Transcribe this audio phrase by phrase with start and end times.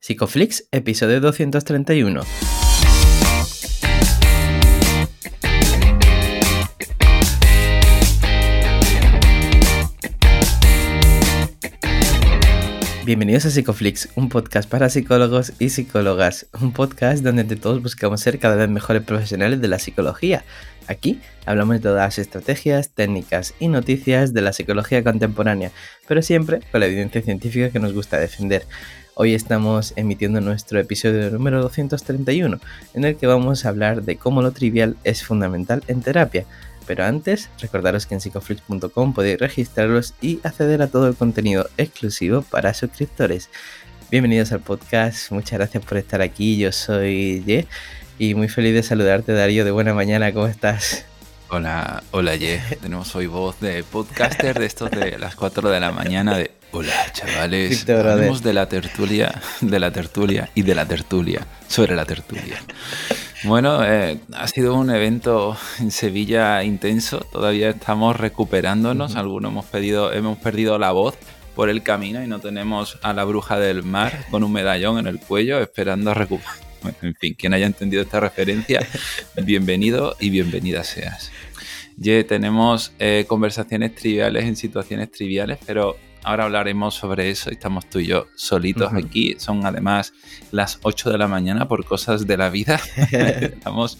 [0.00, 2.22] Psicoflix, episodio 231.
[13.04, 18.20] Bienvenidos a Psicoflix, un podcast para psicólogos y psicólogas, un podcast donde entre todos buscamos
[18.20, 20.44] ser cada vez mejores profesionales de la psicología.
[20.86, 25.72] Aquí hablamos de todas las estrategias, técnicas y noticias de la psicología contemporánea,
[26.06, 28.64] pero siempre con la evidencia científica que nos gusta defender.
[29.20, 32.60] Hoy estamos emitiendo nuestro episodio número 231,
[32.94, 36.44] en el que vamos a hablar de cómo lo trivial es fundamental en terapia.
[36.86, 42.42] Pero antes, recordaros que en psicoflix.com podéis registraros y acceder a todo el contenido exclusivo
[42.42, 43.50] para suscriptores.
[44.08, 47.66] Bienvenidos al podcast, muchas gracias por estar aquí, yo soy Ye
[48.20, 51.06] y muy feliz de saludarte Darío, de buena mañana, ¿cómo estás?
[51.48, 55.90] Hola, hola Ye, tenemos hoy voz de podcaster de estos de las 4 de la
[55.90, 61.46] mañana de Hola chavales, hablamos de la tertulia, de la tertulia y de la tertulia,
[61.66, 62.62] sobre la tertulia.
[63.44, 70.12] Bueno, eh, ha sido un evento en Sevilla intenso, todavía estamos recuperándonos, algunos hemos, pedido,
[70.12, 71.16] hemos perdido la voz
[71.54, 75.06] por el camino y no tenemos a la bruja del mar con un medallón en
[75.06, 76.54] el cuello esperando a recuperar.
[77.00, 78.86] en fin, quien haya entendido esta referencia,
[79.42, 81.32] bienvenido y bienvenida seas.
[81.96, 87.50] Ye, tenemos eh, conversaciones triviales en situaciones triviales, pero ahora hablaremos sobre eso.
[87.50, 89.36] Estamos tú y yo solitos aquí.
[89.38, 90.12] Son además
[90.50, 92.80] las 8 de la mañana por cosas de la vida.
[93.12, 93.98] Estamos.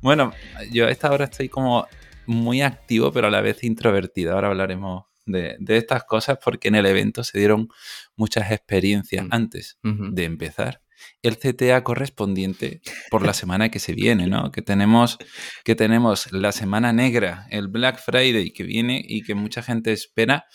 [0.00, 0.32] Bueno,
[0.70, 1.86] yo a esta hora estoy como
[2.26, 4.34] muy activo, pero a la vez introvertido.
[4.34, 7.68] Ahora hablaremos de, estas cosas porque en el evento se dieron
[8.16, 9.28] muchas experiencias mm.
[9.30, 10.80] antes de empezar
[11.22, 14.50] el CTA correspondiente por la semana que se viene, ¿no?
[14.50, 15.18] Que tenemos,
[15.64, 20.46] que tenemos la semana negra, el Black Friday que viene y que mucha gente espera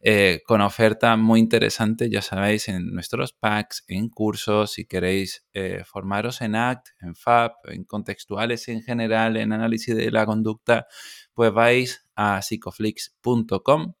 [0.00, 5.82] eh, con oferta muy interesante, ya sabéis, en nuestros packs, en cursos, si queréis eh,
[5.84, 10.86] formaros en ACT, en FAB, en contextuales en general, en análisis de la conducta,
[11.34, 13.94] pues vais a psicoflix.com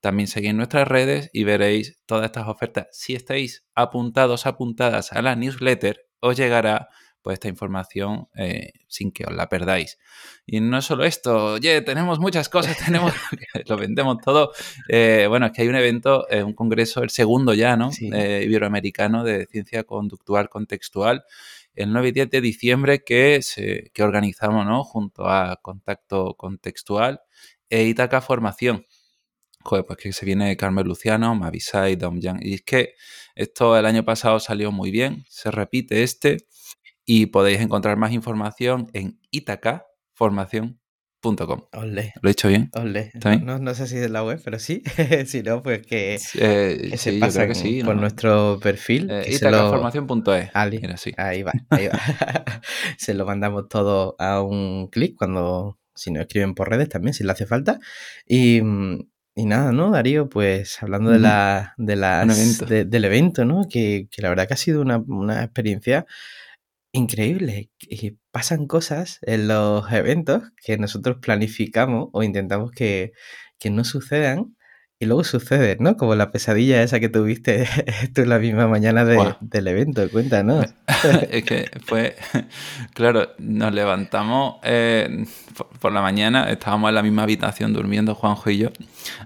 [0.00, 2.86] también seguid nuestras redes y veréis todas estas ofertas.
[2.92, 6.88] Si estáis apuntados, apuntadas a la newsletter, os llegará
[7.22, 9.98] pues esta información eh, sin que os la perdáis.
[10.46, 13.12] Y no solo esto, oye, tenemos muchas cosas, tenemos,
[13.66, 14.52] lo vendemos todo.
[14.88, 17.90] Eh, bueno, es que hay un evento, eh, un congreso, el segundo ya, ¿no?
[18.00, 21.24] Iberoamericano de Ciencia Conductual Contextual,
[21.74, 24.84] el 9 y 10 de diciembre que, se, que organizamos, ¿no?
[24.84, 27.20] Junto a Contacto Contextual
[27.68, 28.86] e Itaca Formación
[29.64, 32.38] joder, pues que se viene Carmen Luciano, Mavisai, Dom Yang.
[32.42, 32.94] Y es que
[33.34, 36.38] esto el año pasado salió muy bien, se repite este
[37.04, 40.78] y podéis encontrar más información en itacaformación.com.
[42.22, 42.70] ¿Lo he dicho bien?
[43.42, 44.82] No, sé si es la web, pero sí.
[45.26, 49.10] si no, pues que, eh, se pasa sí, por nuestro perfil.
[49.10, 50.50] Eh, itacaformación.es.
[51.16, 51.98] Ahí va, ahí va.
[52.98, 57.24] se lo mandamos todo a un clic cuando, si no escriben por redes también, si
[57.24, 57.80] le hace falta.
[58.26, 59.00] Y, mm,
[59.38, 60.28] y nada, ¿no, Darío?
[60.28, 63.68] Pues hablando de la, de las, del evento, ¿no?
[63.70, 66.06] Que, que, la verdad que ha sido una, una experiencia
[66.90, 67.70] increíble.
[67.78, 73.12] Y pasan cosas en los eventos que nosotros planificamos o intentamos que,
[73.60, 74.56] que no sucedan
[75.00, 75.96] y luego sucede, ¿no?
[75.96, 77.68] Como la pesadilla esa que tuviste
[78.14, 80.66] tú la misma mañana del evento, cuéntanos.
[81.30, 82.16] es que fue,
[82.94, 85.24] claro, nos levantamos eh,
[85.78, 88.70] por la mañana, estábamos en la misma habitación durmiendo Juanjo y yo.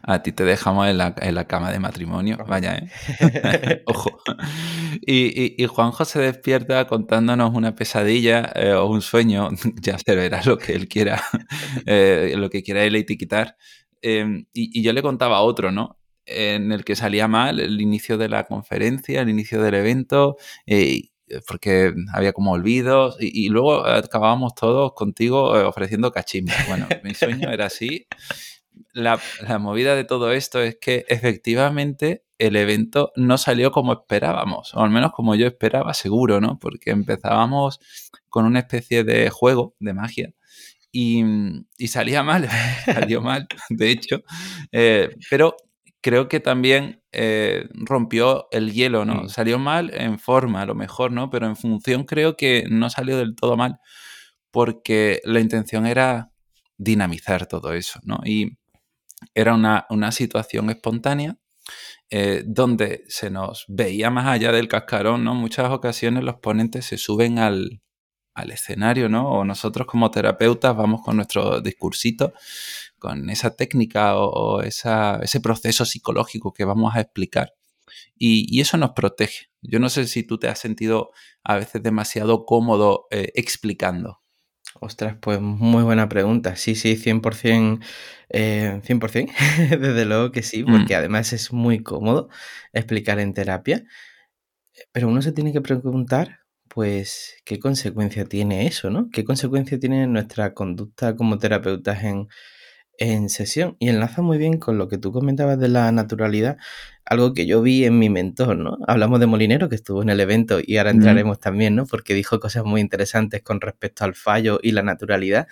[0.03, 3.83] A ti te dejamos en la, en la cama de matrimonio, vaya, ¿eh?
[3.87, 4.21] Ojo.
[5.01, 9.49] Y, y, Juanjo se despierta contándonos una pesadilla eh, o un sueño,
[9.81, 11.23] ya se verá lo que él quiera,
[11.87, 13.57] eh, lo que quiera él etiquetar
[14.03, 15.99] Em, y, yo le contaba otro, ¿no?
[16.27, 20.37] En el que salía mal el inicio de la conferencia, el inicio del evento,
[20.67, 21.11] eh,
[21.47, 26.55] porque había como olvidos, y, luego acabábamos todos contigo eh, ofreciendo cachimba.
[26.69, 28.07] Bueno, mi sueño era así.
[28.93, 34.75] La, la, movida de todo esto es que efectivamente el evento no salió como esperábamos,
[34.75, 36.59] o al menos como yo esperaba, seguro, ¿no?
[36.59, 37.81] Porque empezábamos
[38.29, 40.35] con una especie de juego de magia
[40.93, 41.25] y,
[41.89, 42.49] salía mal,
[42.85, 44.23] salió mal, de hecho,
[44.71, 45.57] eh, pero
[46.03, 49.23] creo que también eh, rompió el hielo, ¿no?
[49.25, 49.29] Mm.
[49.31, 51.31] Salió mal en forma, a lo mejor, ¿no?
[51.31, 53.79] Pero en función creo que no salió del todo mal,
[54.51, 56.31] porque la intención era
[56.77, 58.21] dinamizar todo eso, ¿no?
[58.25, 58.59] Y
[59.35, 61.37] era una, situación espontánea
[62.11, 65.35] eh, donde se nos veía más allá del cascarón, ¿no?
[65.35, 67.81] Muchas ocasiones los ponentes se suben al,
[68.35, 69.29] al escenario, ¿no?
[69.31, 72.33] O nosotros como terapeutas vamos con nuestro discursito,
[72.99, 77.55] con esa técnica o, ese proceso psicológico que vamos a explicar.
[78.17, 79.51] Y, eso nos protege.
[79.61, 81.11] Yo no sé si tú te has sentido
[81.43, 84.21] a veces demasiado cómodo eh, explicando.
[84.81, 86.57] Ostras, pues muy buena pregunta.
[86.57, 87.85] Sí, sí, 100%,
[88.31, 89.31] eh, 100%,
[89.79, 90.99] desde luego que sí, porque mm.
[90.99, 92.29] además es muy cómodo
[92.73, 93.85] explicar en terapia.
[94.93, 96.42] Pero uno se tiene que preguntar,
[96.75, 99.11] pues, ¿qué consecuencia tiene eso, no?
[99.13, 102.29] ¿Qué consecuencia tiene nuestra conducta como terapeutas en,
[102.99, 103.77] en sesión?
[103.79, 106.57] Y enlaza muy bien con lo que tú comentabas de la naturalidad,
[107.05, 108.79] algo que yo vi en mi mentor, ¿no?
[108.87, 111.85] Hablamos de Molinero, que estuvo en el evento, y ahora entraremos también, ¿no?
[111.87, 115.49] Porque dijo cosas muy interesantes con respecto al fallo y la naturalidad.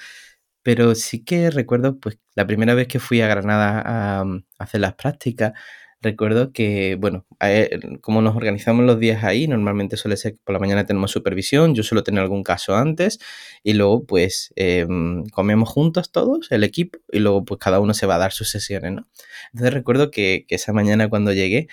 [0.62, 4.24] Pero sí que recuerdo, pues, la primera vez que fui a Granada a
[4.58, 5.52] hacer las prácticas,
[6.00, 7.26] recuerdo que, bueno,
[8.00, 11.74] como nos organizamos los días ahí, normalmente suele ser que por la mañana tenemos supervisión,
[11.74, 13.18] yo suelo tener algún caso antes
[13.62, 18.06] y luego pues em, comemos juntos todos, el equipo, y luego pues cada uno se
[18.06, 19.08] va a dar sus sesiones, ¿no?
[19.52, 21.68] Entonces recuerdo que, esa mañana cuando llegué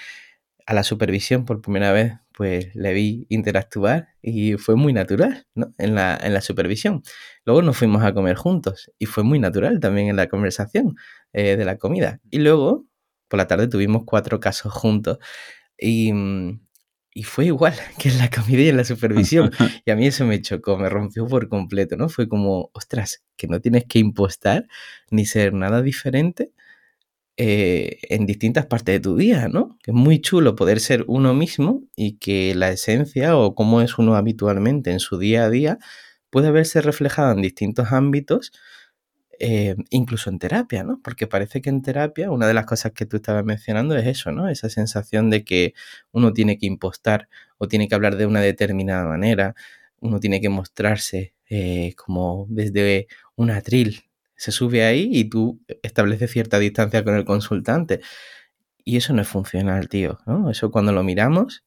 [0.66, 5.74] a la supervisión por primera vez, pues le vi interactuar y fue muy natural, ¿no?
[5.78, 7.02] En la, en la supervisión.
[7.46, 10.96] Luego nos fuimos a comer juntos y fue muy natural también en la conversación
[11.34, 12.20] eh, de la comida.
[12.30, 12.86] Y luego
[13.28, 15.20] por la tarde tuvimos cuatro casos juntos
[15.78, 16.12] y,
[17.14, 19.52] y, fue igual que en la comida y en la supervisión.
[19.86, 22.10] Y a mí eso me chocó, me rompió por completo, ¿no?
[22.10, 24.68] Fue como, ostras, que no tienes que impostar
[25.12, 26.52] ni ser nada diferente
[27.40, 29.78] eh, en distintas partes de tu día, ¿no?
[29.84, 34.00] Que es muy chulo poder ser uno mismo y que la esencia o cómo es
[34.00, 35.78] uno habitualmente en su día a día
[36.32, 38.52] puede verse reflejada en distintos ámbitos
[39.40, 41.00] eh, incluso en terapia, ¿no?
[41.04, 44.32] Porque parece que en terapia una de las cosas que tú estabas mencionando es eso,
[44.32, 44.50] ¿no?
[44.50, 45.74] Esa sensación de que
[46.12, 49.56] uno tiene que impostar o tiene que hablar de una determinada manera,
[50.00, 54.04] uno tiene que mostrarse eh, como desde un atril.
[54.36, 58.02] Se sube ahí y tú estableces cierta distancia con el consultante.
[58.84, 60.50] Y eso no es funcional, tío, ¿no?
[60.50, 61.64] Eso cuando lo miramos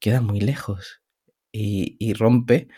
[0.00, 1.02] queda muy lejos
[1.52, 2.68] y, y rompe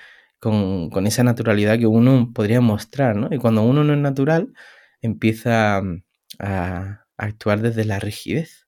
[0.42, 3.28] con, esa naturalidad que uno podría mostrar, ¿no?
[3.30, 4.52] Y cuando uno no es natural,
[5.00, 6.02] empieza mm,
[6.40, 8.66] a, actuar desde la rigidez.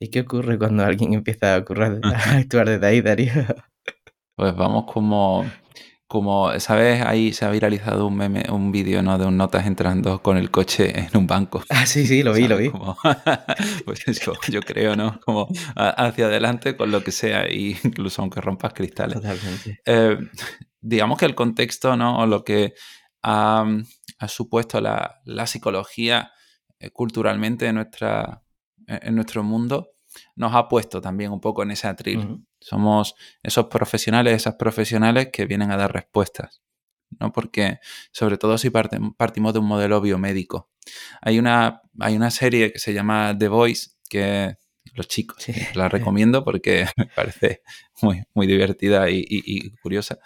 [0.00, 3.32] ¿Y qué ocurre cuando alguien empieza a, actuar desde ahí, Darío?
[4.34, 5.44] Pues vamos como,
[6.06, 7.02] como, ¿sabes?
[7.02, 9.18] Ahí se ha viralizado un meme, un vídeo, ¿no?
[9.18, 11.62] De un notas entrando con el coche en un banco.
[11.68, 12.72] Ah, sí, sí, lo vi, lo vi.
[13.84, 15.20] pues eso, yo creo, ¿no?
[15.20, 19.16] Como hacia adelante con lo que sea, incluso aunque rompas cristales.
[19.16, 19.80] Totalmente.
[19.84, 20.16] Eh,
[20.84, 22.18] digamos que el contexto, ¿no?
[22.18, 22.74] O lo que
[23.22, 23.64] ha,
[24.28, 26.32] supuesto la, psicología
[26.78, 28.42] eh, culturalmente en, nuestra,
[28.86, 29.92] en nuestro mundo,
[30.36, 32.44] nos ha puesto también un poco en ese atril.
[32.60, 36.62] Somos esos profesionales, esas profesionales que vienen a dar respuestas.
[37.18, 37.32] ¿no?
[37.32, 37.78] Porque,
[38.12, 40.70] sobre todo si partimos de un modelo biomédico.
[41.22, 44.58] Hay una, hay una serie que se llama The Voice, que
[44.92, 45.44] los chicos.
[45.74, 47.62] La recomiendo porque me parece
[48.02, 50.18] muy, muy divertida y, curiosa.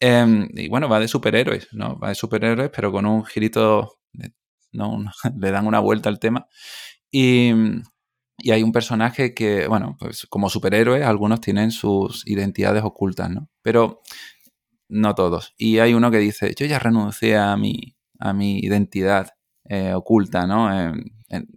[0.00, 1.98] Em, y bueno, va de superhéroes, ¿no?
[1.98, 3.98] Va de superhéroes, pero con un girito,
[4.72, 5.04] ¿no?
[5.38, 6.46] le dan una vuelta al tema.
[7.10, 7.52] Y,
[8.38, 13.48] y hay un personaje que, bueno, pues como superhéroes, algunos tienen sus identidades ocultas, ¿no?
[13.62, 14.00] Pero
[14.88, 15.54] no todos.
[15.56, 19.30] Y hay uno que dice, yo ya renuncié a mi, a mi identidad
[19.64, 20.68] eh, oculta, ¿no?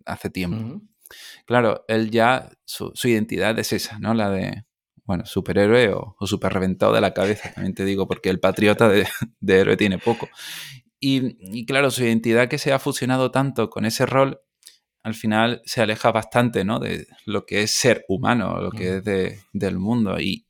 [0.06, 0.82] hace tiempo.
[1.46, 4.14] Claro, él ya, su, identidad es esa, ¿no?
[4.14, 4.66] La de,
[5.04, 8.90] bueno, superhéroe o, o super reventado de la cabeza, también te digo, porque el patriota
[8.90, 9.08] de,
[9.48, 10.28] héroe tiene poco.
[11.00, 14.42] Y, claro, su identidad que se ha fusionado tanto con ese rol,
[15.04, 16.80] al final se aleja bastante, ¿no?
[16.80, 19.04] De lo que es ser humano, lo que es
[19.54, 20.20] del mundo.
[20.20, 20.48] Y,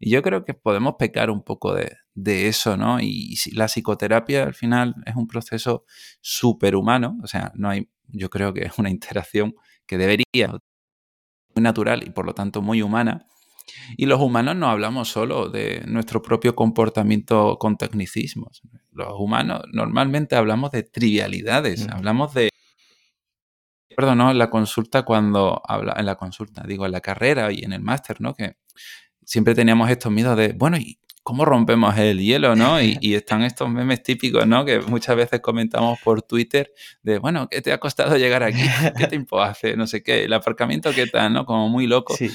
[0.00, 3.00] yo creo que podemos pecar un poco de, de eso, ¿no?
[3.00, 5.84] Y la psicoterapia al final es un proceso
[6.20, 9.54] superhumano, o sea, no hay, yo creo que es una interacción
[9.88, 10.48] que debería
[11.54, 13.26] muy natural y por lo tanto muy humana.
[13.96, 18.62] Y los humanos no hablamos solo de nuestro propio comportamiento con tecnicismos.
[18.92, 22.50] Los humanos normalmente hablamos de trivialidades, hablamos de
[23.96, 24.30] perdón, ¿no?
[24.30, 27.80] En la consulta cuando habla, en la consulta, digo, en la carrera y en el
[27.82, 28.32] máster, ¿no?
[28.32, 28.56] Que
[29.24, 32.80] siempre teníamos estos miedos de, bueno, ¿y cómo rompemos el hielo, ¿no?
[32.80, 34.64] Y, están estos memes típicos, ¿no?
[34.64, 36.72] Que muchas veces comentamos por Twitter
[37.02, 38.62] de, bueno, ¿qué te ha costado llegar aquí?
[38.96, 39.76] ¿Qué tiempo hace?
[39.76, 41.44] No sé qué, el aparcamiento, ¿qué tal, no?
[41.44, 42.16] Como muy loco.
[42.16, 42.30] Sí.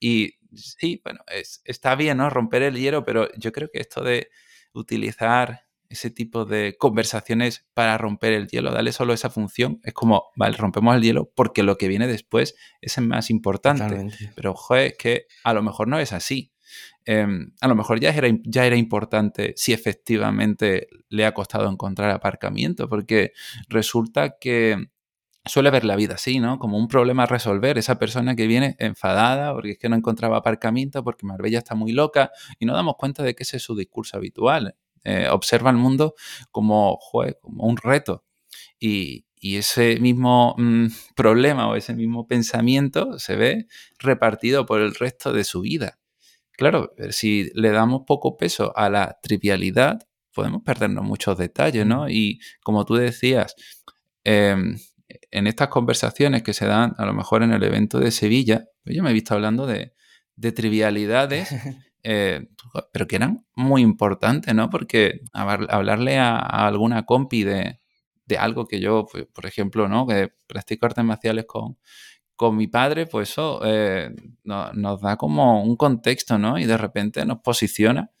[0.00, 1.20] Y sí, bueno,
[1.64, 2.30] está bien, ¿no?
[2.30, 4.30] Romper el hielo, pero yo creo que esto de
[4.72, 10.30] utilizar ese tipo de conversaciones para romper el hielo, darle solo esa función, es como,
[10.36, 14.08] vale, rompemos el hielo porque lo que viene después es el más importante.
[14.34, 16.52] Pero, joder, es que a lo mejor no es así.
[17.04, 22.10] Em, a lo mejor ya era, ya era importante si efectivamente le ha costado encontrar
[22.10, 23.32] aparcamiento, porque
[23.68, 24.88] resulta que
[25.48, 26.58] suele ver la vida así, ¿no?
[26.58, 27.78] Como un problema a resolver.
[27.78, 31.92] Esa persona que viene enfadada porque es que no encontraba aparcamiento, porque Marbella está muy
[31.92, 34.76] loca y no damos cuenta de que ese es su discurso habitual.
[35.04, 36.14] Eh, observa el mundo
[36.50, 36.98] como,
[37.40, 38.24] como un reto.
[38.78, 43.66] Y, ese mismo mm, problema o ese mismo pensamiento se ve
[44.00, 45.97] repartido por el resto de su vida.
[46.58, 50.00] Claro, eh, si le damos poco peso a la trivialidad,
[50.34, 52.08] podemos perdernos muchos detalles, ¿no?
[52.08, 53.54] Y como tú decías,
[54.24, 54.76] em,
[55.30, 58.96] en estas conversaciones que se dan a lo mejor en el evento de Sevilla, pues
[58.96, 59.94] yo me he visto hablando de,
[60.52, 61.48] trivialidades,
[62.02, 62.48] eh,
[62.92, 64.68] pero que eran muy importantes, ¿no?
[64.68, 67.78] Porque hablarle a, alguna compi de,
[68.36, 70.08] algo que yo, pues, por ejemplo, ¿no?
[70.08, 71.78] Que practico artes marciales con,
[72.38, 74.14] con mi padre, pues eso eh,
[74.44, 76.56] nos da como un contexto, ¿no?
[76.56, 78.12] Y de repente nos posiciona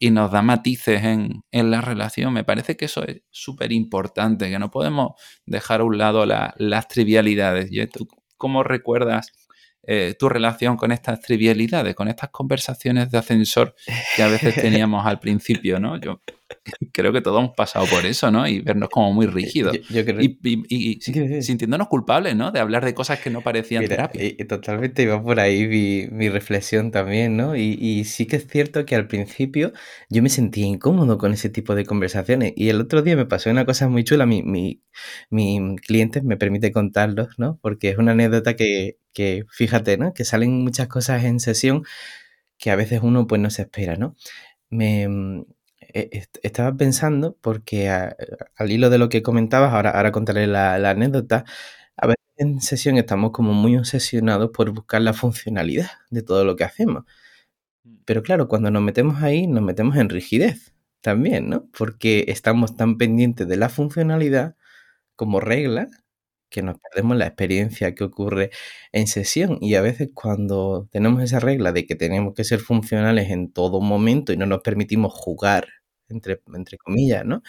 [0.00, 2.32] y nos da matices en, la relación.
[2.32, 5.12] Me parece que eso es súper importante, que no podemos
[5.46, 7.70] dejar a un lado las trivialidades.
[7.92, 9.32] ¿Tú cómo recuerdas
[9.88, 13.74] eh, tu relación con estas trivialidades, con estas conversaciones de ascensor
[14.16, 16.00] que a veces teníamos al principio, ¿no?
[16.00, 16.20] Yo
[16.92, 18.46] creo que todos hemos pasado por eso, ¿no?
[18.48, 19.76] Y vernos como muy rígidos.
[20.68, 21.00] Y,
[21.42, 22.50] sintiéndonos culpables, ¿no?
[22.50, 24.24] De hablar de cosas que no parecían terapia.
[24.24, 27.56] Y, totalmente iba por ahí mi, mi reflexión también, ¿no?
[27.56, 29.72] Y, sí que es cierto que al principio
[30.08, 32.52] yo me sentía incómodo con ese tipo de conversaciones.
[32.56, 34.26] Y el otro día me pasó una cosa muy chula.
[34.26, 34.82] Mi, mi,
[35.30, 37.58] mi cliente me permite contarlos, ¿no?
[37.62, 40.12] Porque es una anécdota que, que fíjate, ¿no?
[40.12, 41.84] Que salen muchas cosas en sesión
[42.58, 44.14] que a veces uno pues no se espera, ¿no?
[44.70, 45.46] Me mm,
[45.80, 51.44] e, estaba pensando porque al hilo de lo que comentabas, ahora, ahora contaré la, anécdota,
[51.96, 56.56] a veces en sesión estamos como muy obsesionados por buscar la funcionalidad de todo lo
[56.56, 57.04] que hacemos.
[57.84, 57.96] Mm.
[58.06, 61.68] Pero claro, cuando nos metemos ahí, nos metemos en rigidez también, ¿no?
[61.78, 64.56] Porque estamos tan pendientes de la funcionalidad
[65.16, 65.88] como regla
[66.48, 68.50] que nos perdemos la experiencia que ocurre
[68.92, 73.30] en sesión y a veces cuando tenemos esa regla de que tenemos que ser funcionales
[73.30, 75.66] en todo momento y no nos permitimos jugar,
[76.08, 77.42] entre, entre comillas, ¿no?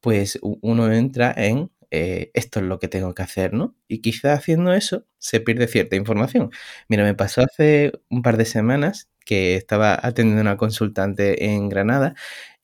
[0.00, 3.76] Pues uno entra en eh, esto es lo que tengo que hacer, ¿no?
[3.88, 6.50] Y quizá haciendo eso se pierde cierta información.
[6.88, 11.68] Mira, me pasó hace un par de semanas que estaba atendiendo a una consultante en
[11.68, 12.14] Granada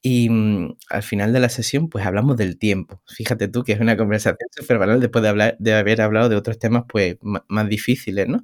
[0.01, 3.01] y mm, al final de la sesión, pues hablamos del tiempo.
[3.07, 6.35] Fíjate tú que es una conversación súper banal después de, hablar, de haber hablado de
[6.35, 8.43] otros temas, pues más difíciles, ¿no?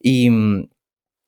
[0.00, 0.68] Y, mm,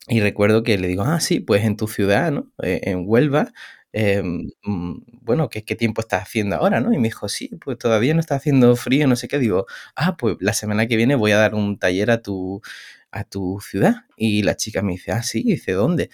[0.08, 2.52] y recuerdo que le digo, ah, sí, pues en tu ciudad, ¿no?
[2.62, 3.52] Eh, en Huelva,
[3.92, 6.92] em, mm, bueno, ¿qué, ¿qué, tiempo estás haciendo ahora, no?
[6.92, 9.38] Y me dijo, sí, pues todavía no está haciendo frío, no sé qué.
[9.38, 12.62] Digo, ah, pues la semana que viene voy a dar un taller a tu,
[13.10, 14.06] a tu ciudad.
[14.16, 16.10] Y la chica me dice, ah, sí, dice, ¿dónde?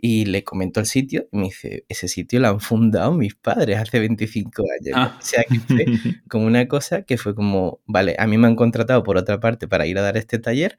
[0.00, 3.78] Y le comentó el sitio y me dice, ese sitio lo han fundado mis padres
[3.78, 4.94] hace 25 años.
[4.94, 5.16] Ah.
[5.18, 5.84] O sea, que fue
[6.28, 9.66] como una cosa que fue como, vale, a mí me han contratado por otra parte
[9.66, 10.78] para ir a dar este taller,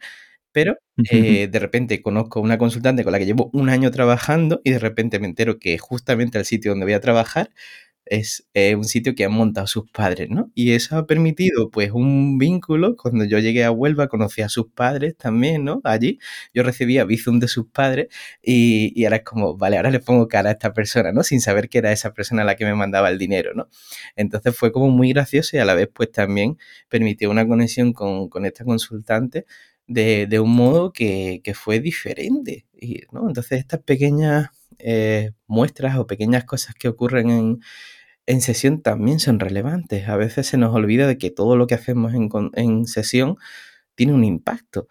[0.51, 0.77] pero
[1.11, 4.79] eh, de repente conozco una consultante con la que llevo un año trabajando y de
[4.79, 7.51] repente me entero que justamente el sitio donde voy a trabajar
[8.09, 10.51] es eh, un sitio que han montado sus padres, ¿no?
[10.55, 12.95] Y eso ha permitido, pues, un vínculo.
[12.97, 15.79] Cuando yo llegué a Huelva, conocí a sus padres también, ¿no?
[15.83, 16.19] Allí
[16.53, 18.07] yo recibía Bizum de sus padres
[18.41, 21.23] y, y, ahora es como, vale, ahora le pongo cara a esta persona, ¿no?
[21.23, 23.69] Sin saber que era esa persona la que me mandaba el dinero, ¿no?
[24.15, 26.57] Entonces fue como muy gracioso y a la vez, pues, también
[26.89, 29.45] permitió una conexión con, con esta consultante
[29.87, 33.27] de, de un modo que, que, fue diferente, y, ¿no?
[33.27, 34.49] Entonces estas pequeñas
[34.79, 37.59] eh, muestras o pequeñas cosas que ocurren en
[38.29, 40.07] en sesión también son relevantes.
[40.07, 43.37] A veces se nos olvida de que todo lo que hacemos en, sesión
[43.95, 44.87] tiene un impacto.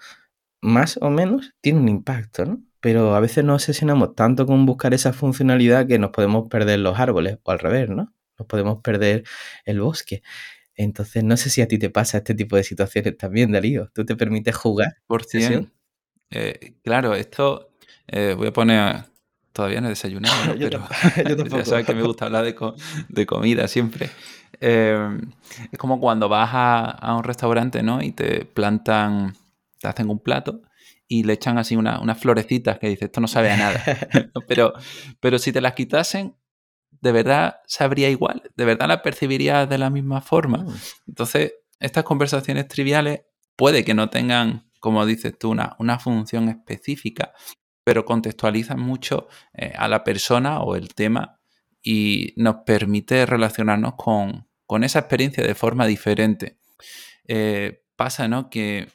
[0.60, 2.60] Más o menos tiene un impacto, ¿no?
[2.80, 6.98] Pero a veces nos obsesionamos tanto con buscar esa funcionalidad que nos podemos perder los
[6.98, 8.12] árboles, o al revés, ¿no?
[8.38, 9.22] Nos podemos perder
[9.64, 10.22] el bosque.
[10.74, 13.88] Entonces, no sé si a ti te pasa este tipo de situaciones también, Darío.
[13.94, 14.96] ¿Tú te permites jugar?
[15.06, 15.70] Por cierto.
[16.30, 17.70] Eh, claro, esto
[18.08, 19.04] eh, voy a poner
[19.58, 20.86] Todavía no he desayunado, pero
[21.50, 24.08] ya sabes que me gusta hablar de, comida siempre.
[24.60, 25.32] Em,
[25.72, 28.00] es como cuando vas a, un restaurante, ¿no?
[28.00, 29.34] Y te plantan,
[29.80, 30.62] te hacen un plato
[31.08, 33.84] y le echan así unas florecitas que dices, esto no sabe a nada.
[34.46, 34.74] pero,
[35.18, 36.36] pero si te las quitasen,
[37.00, 40.58] de verdad sabría igual, de verdad la percibirías de la misma forma.
[40.58, 40.74] Mm.
[41.08, 43.22] Entonces, estas conversaciones triviales
[43.56, 47.32] puede que no tengan, como dices tú, una, una función específica,
[47.88, 51.40] pero contextualizan mucho eh, a la persona o el tema
[51.82, 56.58] y nos permite relacionarnos con, esa experiencia de forma diferente.
[57.26, 58.50] Eh, pasa, ¿no?
[58.50, 58.88] Que,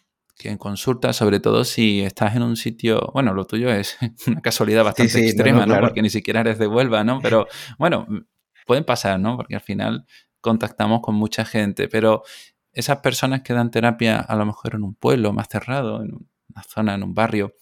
[0.44, 3.98] en consulta, sobre todo si estás en un sitio, bueno, lo tuyo es
[4.28, 7.20] una casualidad bastante extrema, no, Porque ni siquiera eres de Huelva, ¿no?
[7.20, 7.48] Pero
[7.80, 8.06] bueno,
[8.68, 9.38] pueden pasar, ¿no?
[9.38, 10.06] Porque al final
[10.40, 12.22] contactamos con mucha gente, pero
[12.74, 16.64] esas personas que dan terapia a lo mejor en un pueblo más cerrado, en una
[16.64, 17.56] zona, en un barrio,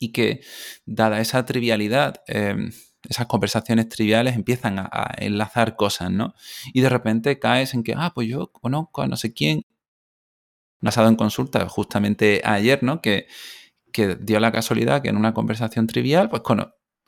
[0.00, 0.40] y que
[0.86, 2.72] dada esa trivialidad, em,
[3.08, 6.34] esas conversaciones triviales empiezan a, enlazar cosas, ¿no?
[6.74, 9.64] Y de repente caes en que, ah, pues yo conozco a no sé quién.
[10.80, 13.00] Me ha dado en consulta justamente ayer, ¿no?
[13.02, 13.26] Que,
[13.92, 16.42] que dio la casualidad que en una conversación trivial, pues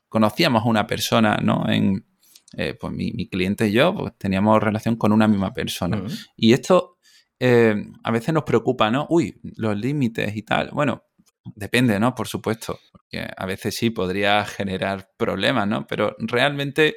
[0.09, 1.69] conocíamos a una persona, ¿no?
[1.69, 2.07] En,
[2.55, 6.03] eh, pues mi, cliente y yo, pues teníamos relación con una misma persona.
[6.37, 6.99] Y esto
[7.41, 9.07] eh, a veces nos preocupa, ¿no?
[9.09, 10.71] Uy, los límites y tal.
[10.73, 11.05] Bueno,
[11.45, 12.15] depende, ¿no?
[12.15, 15.87] Por supuesto, porque a veces sí podría generar problemas, ¿no?
[15.87, 16.97] Pero realmente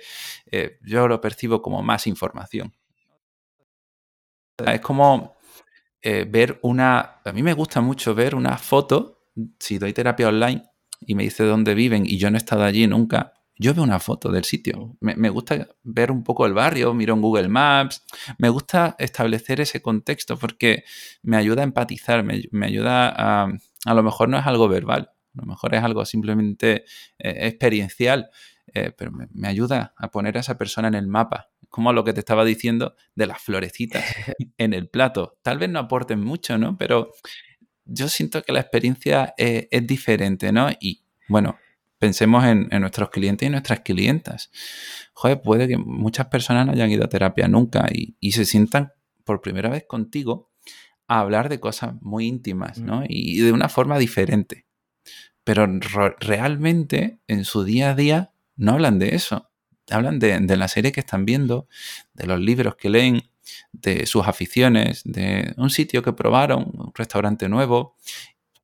[0.52, 2.74] eh, yo lo percibo como más información.
[4.66, 5.36] Es como
[6.02, 7.20] ver una...
[7.26, 9.24] A mí me gusta mucho ver una foto,
[9.60, 10.64] si doy terapia online
[11.02, 14.00] y me dice dónde viven y yo no he estado allí nunca, yo veo una
[14.00, 14.98] foto del sitio.
[15.00, 18.04] Me, gusta ver un poco el barrio, miro en Google Maps.
[18.38, 20.84] Me gusta establecer ese contexto porque
[21.24, 23.48] me ayuda a empatizar, me, ayuda a...
[23.86, 26.86] A lo mejor no es algo verbal, a lo mejor es algo simplemente
[27.20, 28.30] eh, experiencial,
[28.74, 31.50] eh, pero me, ayuda a poner a esa persona en el mapa.
[31.70, 34.04] Como lo que te estaba diciendo de las florecitas
[34.58, 35.38] en el plato.
[35.42, 36.78] Tal vez no aporten mucho, ¿no?
[36.78, 37.12] Pero
[37.86, 40.70] yo siento que la experiencia eh, es diferente, ¿no?
[40.80, 41.58] Y bueno,
[41.98, 44.52] Pensemos en, nuestros clientes y nuestras clientas.
[45.14, 48.92] Joder, puede que muchas personas no hayan ido a terapia nunca y, se sientan
[49.24, 50.52] por primera vez contigo
[51.08, 53.02] a hablar de cosas muy íntimas, ¿no?
[53.02, 53.06] Mm.
[53.10, 54.66] Y de una forma diferente.
[55.44, 55.68] Pero
[56.20, 59.50] realmente en su día a día no hablan de eso.
[59.90, 61.68] Hablan de, de, la serie que están viendo,
[62.14, 63.30] de los libros que leen,
[63.72, 67.96] de sus aficiones, de un sitio que probaron, un restaurante nuevo.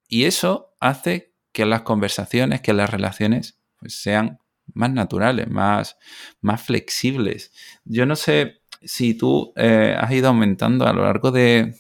[0.08, 4.40] Y eso hace que las conversaciones, que las relaciones pues, sean
[4.74, 5.98] más naturales, más,
[6.42, 7.52] más flexibles.
[7.86, 11.76] Yo no sé si tú eh, has ido aumentando a lo largo de,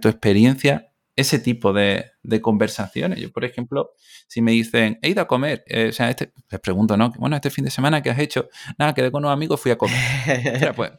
[0.00, 2.10] tu experiencia ese tipo de,
[2.40, 3.20] conversaciones.
[3.20, 3.92] Yo, por ejemplo,
[4.26, 7.12] si me dicen, he ido a comer, eh, o sea, este, les pregunto, ¿no?
[7.18, 8.48] Bueno, este fin de semana, ¿qué has hecho?
[8.78, 10.72] Nada, quedé con unos amigos, fui a comer.
[10.76, 10.92] pues,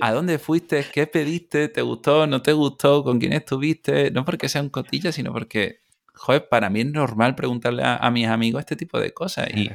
[0.00, 0.86] ¿a dónde fuiste?
[0.92, 1.68] ¿Qué pediste?
[1.68, 2.26] ¿Te gustó?
[2.26, 3.04] ¿No te gustó?
[3.04, 4.10] ¿Con quién estuviste?
[4.10, 5.82] No porque sea un cotilla, sino porque
[6.14, 9.70] joder, para mí es normal preguntarle a, mis amigos este tipo de cosas y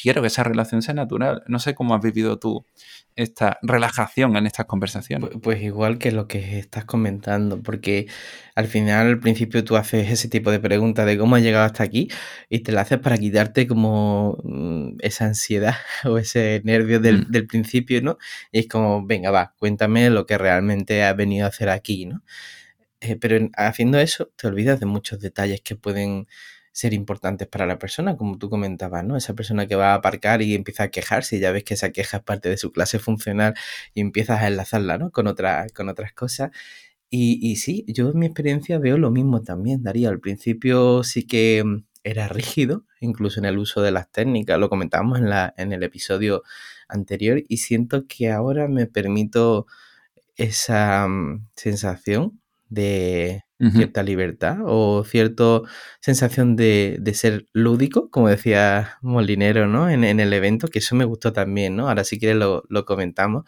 [0.00, 1.42] quiero que esa relación sea natural.
[1.48, 2.64] No sé cómo has vivido tú
[3.16, 5.30] esta relajación en estas conversaciones.
[5.30, 8.06] Pues, pues, igual que lo que estás comentando, porque
[8.54, 11.82] al final, al principio tú haces ese tipo de preguntas de cómo has llegado hasta
[11.82, 12.08] aquí
[12.50, 17.30] y te la haces para quitarte como mm, esa ansiedad o ese nervio del, mm.
[17.30, 18.18] del principio, ¿no?
[18.52, 22.22] Y es como, venga, va, cuéntame lo que realmente has venido a hacer aquí, ¿no?
[23.00, 26.26] Eh, pero haciendo eso te olvidas de muchos detalles que pueden
[26.76, 29.16] ser importantes para la persona, como tú comentabas, ¿no?
[29.16, 31.90] Esa persona que va a aparcar y empieza a quejarse y ya ves que esa
[31.90, 33.54] queja es parte de su clase funcional
[33.94, 35.10] y empiezas a enlazarla, ¿no?
[35.10, 35.24] Con,
[35.74, 36.50] con otras cosas.
[37.08, 40.10] Y, y sí, yo en mi experiencia veo lo mismo también, Darío.
[40.10, 44.68] Al principio sí que mm, era rígido, incluso en el uso de las técnicas, lo
[44.68, 46.42] comentábamos en, la, en el episodio
[46.88, 49.66] anterior y siento que ahora me permito
[50.36, 55.62] esa mm, sensación de cierta libertad o cierta
[56.00, 59.88] sensación de, ser lúdico, como decía Molinero, ¿no?
[59.88, 61.88] En, el evento, que eso me gustó también, ¿no?
[61.88, 63.44] Ahora si quieres lo, comentamos,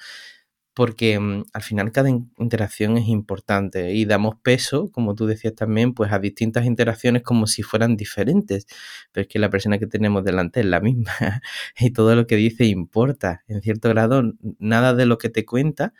[0.75, 5.95] porque mm, al final cada interacción es importante y damos peso, como tú decías también,
[5.95, 8.67] pues a distintas interacciones como si fueran diferentes,
[9.13, 11.13] pero es que la persona que tenemos delante es la misma
[11.79, 13.45] y todo lo que dice importa.
[13.49, 14.23] En cierto grado,
[14.59, 15.95] nada de lo que te cuenta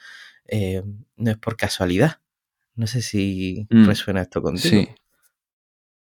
[0.47, 0.83] eh,
[1.17, 2.21] no es por casualidad
[2.79, 4.95] no sé si mm, resuena esto contigo.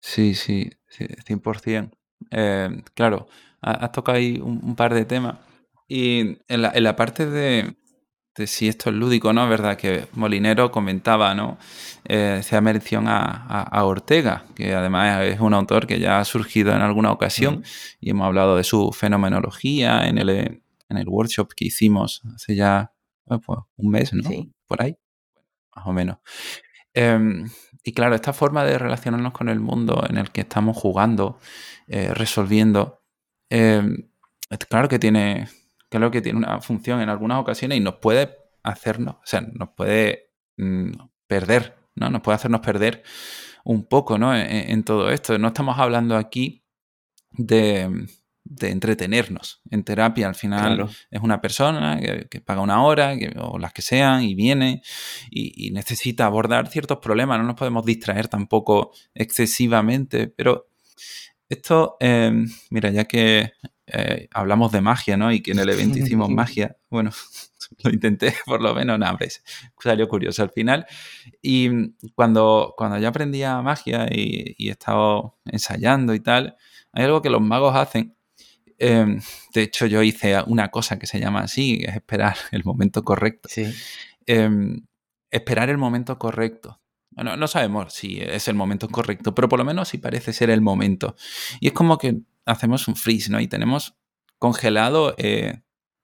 [0.02, 1.92] Sí, sí, sí, 100%.
[2.32, 3.28] Eh, claro,
[3.62, 5.38] has tocado ahí un, par de temas.
[5.88, 7.76] Y en la, parte de,
[8.48, 9.48] si esto es lúdico, ¿no?
[9.48, 9.78] ¿Verdad?
[9.78, 11.60] Que Molinero comentaba, ¿no?
[12.04, 16.82] Eh, hacía mención a, Ortega, que además es un autor que ya ha surgido en
[16.82, 17.64] alguna ocasión
[18.00, 22.92] y hemos hablado de su fenomenología en el, en el workshop que hicimos hace ya
[23.26, 24.28] pues, un mes, ¿no?
[24.66, 24.98] Por ahí
[25.76, 26.18] más o menos.
[26.94, 27.46] Em,
[27.84, 31.40] y claro, esta forma de relacionarnos con el mundo en el que estamos jugando,
[31.88, 33.04] eh, resolviendo,
[33.50, 34.10] em,
[34.70, 35.48] claro que tiene,
[35.90, 39.70] claro que tiene una función en algunas ocasiones y nos puede hacernos, o sea, nos
[39.70, 40.92] puede mm,
[41.28, 42.10] perder, ¿no?
[42.10, 43.04] Nos puede hacernos perder
[43.66, 44.36] un poco, ¿no?
[44.36, 45.38] en todo esto.
[45.40, 46.66] No estamos hablando aquí
[47.32, 48.08] de
[48.46, 49.62] de entretenernos.
[49.72, 54.22] En terapia al final es una persona que, paga una hora o las que sean
[54.24, 54.84] y viene
[55.32, 57.40] y, necesita abordar ciertos problemas.
[57.40, 60.70] No nos podemos distraer tampoco excesivamente, pero
[61.50, 63.54] esto, em, mira, ya que
[63.88, 65.32] eh, hablamos de magia, ¿no?
[65.32, 67.12] Y que en el evento hicimos magia, bueno,
[67.84, 69.44] lo intenté por lo menos, una vez.
[69.80, 70.86] salió curioso al final.
[71.42, 71.70] Y
[72.14, 76.58] cuando, cuando yo aprendía magia y, y he estado ensayando y tal,
[76.94, 78.15] hay algo que los magos hacen.
[78.78, 79.22] Em,
[79.54, 83.50] de hecho, yo hice una cosa que se llama así, es esperar el momento correcto.
[83.52, 83.74] Sí.
[84.26, 84.86] Em,
[85.32, 86.82] esperar el momento correcto.
[87.12, 90.50] Bueno, no sabemos si es el momento correcto, pero por lo menos sí parece ser
[90.50, 91.16] el momento.
[91.62, 93.40] Y es como que hacemos un freeze, ¿no?
[93.40, 93.96] Y tenemos
[94.38, 95.62] congelado eh,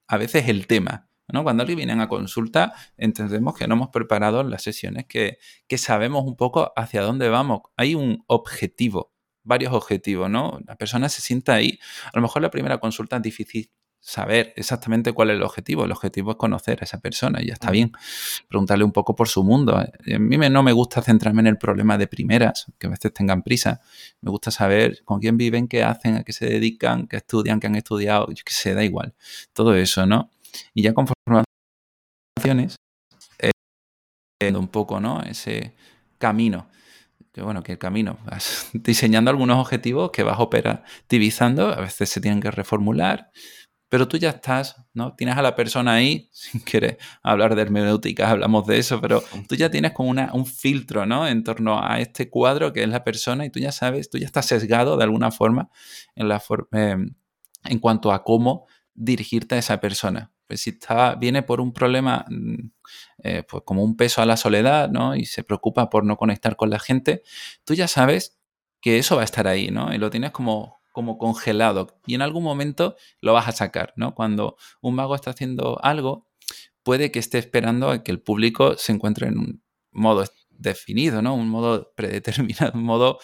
[0.07, 1.09] a veces el tema.
[1.27, 1.43] ¿no?
[1.43, 6.25] Cuando alguien viene a consulta, entendemos que no hemos preparado las sesiones, que, que sabemos
[6.25, 7.61] un poco hacia dónde vamos.
[7.77, 9.10] Hay un objetivo,
[9.43, 10.59] varios objetivos, ¿no?
[10.65, 11.79] La persona se sienta ahí.
[12.05, 15.85] A lo mejor la primera consulta es difícil saber exactamente cuál es el objetivo.
[15.85, 17.91] El objetivo es conocer a esa persona y ya está bien.
[18.47, 19.77] Preguntarle un poco por su mundo.
[19.77, 23.43] A mí no me gusta centrarme en el problema de primeras, que a veces tengan
[23.43, 23.81] prisa.
[24.21, 27.67] Me gusta saber con quién viven, qué hacen, a qué se dedican, qué estudian, qué
[27.67, 29.13] han estudiado, yo qué sé, da igual.
[29.53, 30.31] Todo eso, ¿no?
[30.73, 31.43] Y ya conforme
[33.39, 33.51] eh,
[34.53, 35.21] un poco, ¿no?
[35.21, 35.75] Ese
[36.17, 36.67] camino
[37.33, 42.21] que bueno, que el camino, vas diseñando algunos objetivos que vas operativizando, a veces se
[42.21, 43.31] tienen que reformular,
[43.91, 45.15] pero tú ya estás, ¿no?
[45.15, 49.55] Tienes a la persona ahí, si quieres hablar de hermenéutica, hablamos de eso, pero tú
[49.55, 51.27] ya tienes como una, un filtro, ¿no?
[51.27, 54.25] En torno a este cuadro que es la persona y tú ya sabes, tú ya
[54.25, 55.69] estás sesgado de alguna forma
[56.15, 56.41] en, la
[56.71, 57.15] em,
[57.65, 60.31] en cuanto a cómo dirigirte a esa persona.
[60.51, 62.71] Pues si está, viene por un problema, mm,
[63.23, 65.15] eh, pues como un peso a la soledad, ¿no?
[65.15, 67.23] Y se preocupa por no conectar con la gente,
[67.63, 68.37] tú ya sabes
[68.81, 69.93] que eso va a estar ahí, ¿no?
[69.93, 74.13] Y lo tienes como, como congelado y en algún momento lo vas a sacar, ¿no?
[74.13, 76.27] Cuando un mago está haciendo algo,
[76.83, 81.33] puede que esté esperando a que el público se encuentre en un modo definido, ¿no?
[81.33, 83.19] Un modo predeterminado, un modo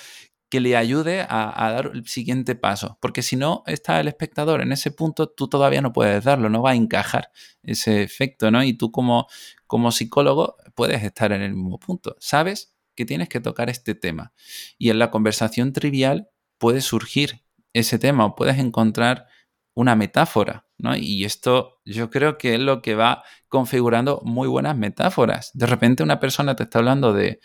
[0.49, 2.97] que le ayude a, dar el siguiente paso.
[3.01, 6.61] Porque si no está el espectador en ese punto, tú todavía no puedes darlo, no
[6.61, 7.31] va a encajar
[7.63, 8.63] ese efecto, ¿no?
[8.63, 9.27] Y tú como,
[9.65, 12.15] como psicólogo puedes estar en el mismo punto.
[12.19, 14.33] Sabes que tienes que tocar este tema.
[14.77, 19.27] Y en la conversación trivial puede surgir ese tema o puedes encontrar
[19.77, 20.97] una metáfora, ¿no?
[20.97, 25.51] Y esto yo creo que es lo que va configurando muy buenas metáforas.
[25.53, 27.39] De repente una persona te está hablando de,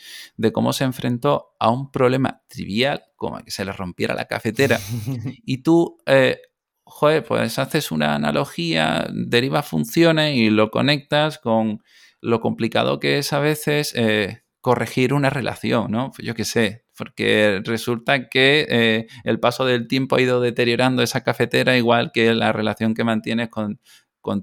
[0.55, 4.81] cómo se enfrentó a un problema trivial, como que se le rompiera la cafetera,
[5.45, 6.39] y tú, eh,
[6.85, 11.83] joder, pues haces una analogía, derivas funciones y lo conectas con
[12.23, 16.13] lo complicado que es a veces eh, corregir una relación, ¿no?
[16.17, 21.03] Pues yo qué sé, porque resulta que eh, el paso del tiempo ha ido deteriorando
[21.03, 23.79] esa cafetera igual que la relación que mantienes con,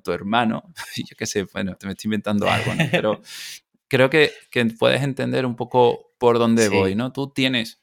[0.01, 0.63] tu hermano.
[0.95, 2.85] yo qué sé, bueno, te me estoy inventando algo, ¿no?
[2.91, 3.21] Pero
[3.87, 4.31] creo que,
[4.77, 7.11] puedes entender un poco por dónde voy, ¿no?
[7.11, 7.81] Tú tienes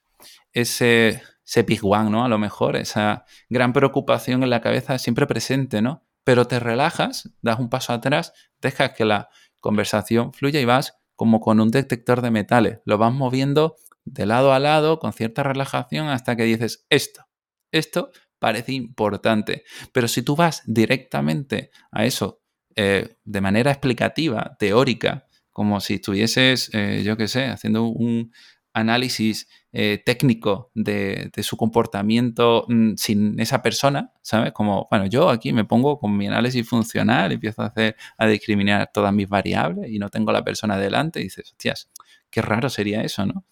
[0.52, 2.24] ese, ese big one, ¿no?
[2.24, 6.04] A lo mejor, esa gran preocupación en la cabeza siempre presente, ¿no?
[6.24, 9.28] Pero te relajas, das un paso atrás, dejas que la
[9.60, 12.80] conversación fluya y vas como con un detector de metales.
[12.84, 13.76] Lo vas moviendo
[14.06, 17.26] de lado a lado con cierta relajación hasta que dices, esto,
[17.70, 19.64] esto parece importante.
[19.92, 22.40] Pero si tú vas directamente a eso
[22.74, 28.32] eh, de manera explicativa, teórica, como si estuvieses, eh, yo qué sé, haciendo un
[28.74, 34.52] análisis eh, técnico de, su comportamiento mm, sin esa persona, ¿sabes?
[34.52, 38.90] Como, bueno, yo aquí me pongo con mi análisis funcional, empiezo a hacer, a discriminar
[38.92, 41.90] todas mis variables y no tengo la persona delante dices, hostias,
[42.30, 43.44] qué raro sería eso, ¿no?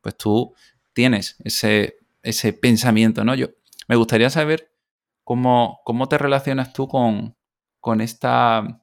[0.00, 0.54] Pues tú
[0.92, 3.34] tienes ese, ese pensamiento, ¿no?
[3.34, 3.48] Yo
[3.88, 4.72] me gustaría saber
[5.24, 7.36] cómo, cómo te relacionas tú con,
[7.80, 8.82] con esta,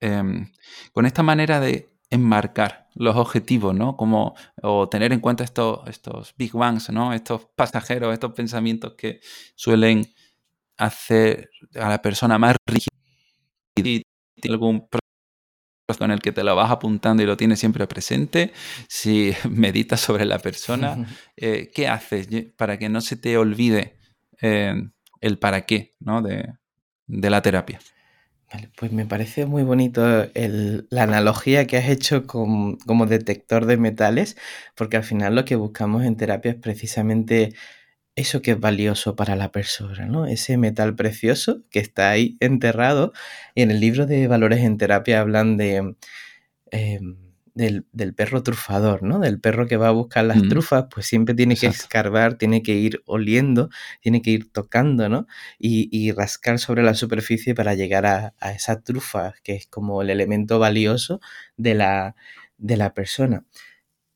[0.00, 0.52] em,
[0.92, 3.96] con esta manera de enmarcar los objetivos, ¿no?
[3.96, 7.12] Como, o tener en cuenta estos, estos big ones, ¿no?
[7.12, 9.20] Estos pasajeros, estos pensamientos que
[9.54, 10.12] suelen
[10.76, 12.90] hacer a la persona más rígida
[13.76, 14.88] y tiene algún
[15.98, 18.52] con el que te lo vas apuntando y lo tienes siempre presente,
[18.88, 23.96] si meditas sobre la persona, eh, ¿qué haces para que no se te olvide
[24.40, 24.74] eh,
[25.20, 26.22] el para qué ¿no?
[26.22, 26.54] de,
[27.06, 27.80] de la terapia?
[28.76, 30.02] pues me parece muy bonito
[30.34, 34.36] la analogía que has hecho como detector de metales,
[34.74, 37.54] porque al final lo que buscamos en terapia es precisamente
[38.16, 40.26] eso que es valioso para la persona, ¿no?
[40.26, 43.12] Ese metal precioso que está ahí enterrado.
[43.54, 45.94] Y en el libro de valores en terapia hablan de...
[46.70, 47.16] Em,
[47.54, 49.18] del, perro trufador, ¿no?
[49.18, 52.72] Del perro que va a buscar las trufas, pues siempre tiene que escarbar, tiene que
[52.72, 53.70] ir oliendo,
[54.00, 55.26] tiene que ir tocando, ¿no?
[55.58, 60.58] Y, rascar sobre la superficie para llegar a, esa trufa, que es como el elemento
[60.58, 61.20] valioso
[61.56, 62.16] de la,
[62.58, 63.44] de la persona.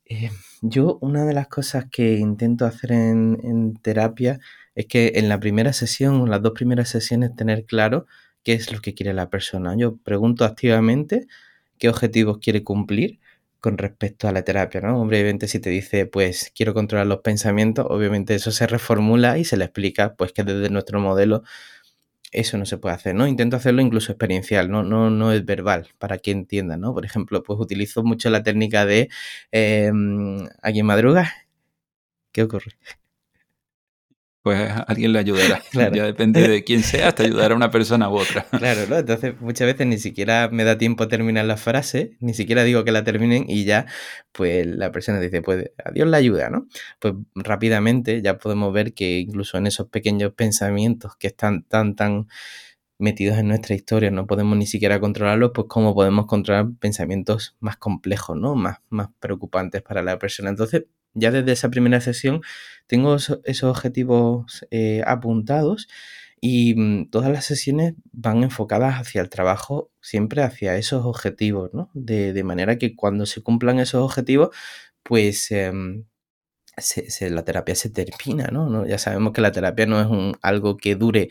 [0.07, 0.30] Eh,
[0.66, 4.40] yo una de las cosas que intento hacer en, en terapia
[4.74, 8.07] es que en la primera sesión o las dos primeras sesiones tener claro
[8.42, 9.77] qué es lo que quiere la persona.
[9.77, 11.27] Yo pregunto activamente
[11.79, 13.20] qué objetivos quiere cumplir
[13.61, 15.00] con respecto a la terapia, ¿no?
[15.00, 19.57] Obviamente si te dice, pues quiero controlar los pensamientos, obviamente eso se reformula y se
[19.57, 21.42] le explica, pues que desde nuestro modelo
[22.35, 23.27] eso no se puede hacer, ¿no?
[23.27, 26.94] Intento hacerlo incluso experiencial, no, no, no es verbal, para que entienda, ¿no?
[26.94, 29.09] Por ejemplo, pues utilizo mucho la técnica de
[29.53, 29.90] eh,
[30.62, 31.33] ¿alguien madruga?
[32.33, 32.73] ¿Qué ocurre?
[34.44, 35.62] Pues alguien le ayudará.
[35.72, 38.46] Ya depende de quién sea, hasta ayudar a una persona u otra.
[38.59, 38.98] Claro, ¿no?
[38.98, 42.85] Entonces muchas veces ni siquiera me da tiempo a terminar la frase, ni siquiera digo
[42.85, 43.87] que la terminen y ya
[44.33, 46.66] pues la persona dice, pues adiós la ayuda, ¿no?
[46.98, 52.28] Pues rápidamente ya podemos ver que incluso en esos pequeños pensamientos que están tan, tan
[52.98, 57.78] metidos en nuestra historia, no podemos ni siquiera controlarlos, pues cómo podemos controlar pensamientos más
[57.78, 58.54] complejos, ¿no?
[58.57, 60.50] Más, más preocupantes para la persona.
[60.50, 62.42] Entonces, ya desde esa primera sesión
[62.87, 65.88] tengo esos objetivos eh, apuntados
[66.40, 71.90] y mm, todas las sesiones van enfocadas hacia el trabajo, siempre hacia esos objetivos, ¿no?
[71.94, 74.50] De, manera que cuando se cumplan esos objetivos,
[75.03, 76.05] pues em,
[77.20, 78.87] la terapia se termina, ¿no?
[78.87, 81.29] Ya sabemos que la terapia no es algo que dure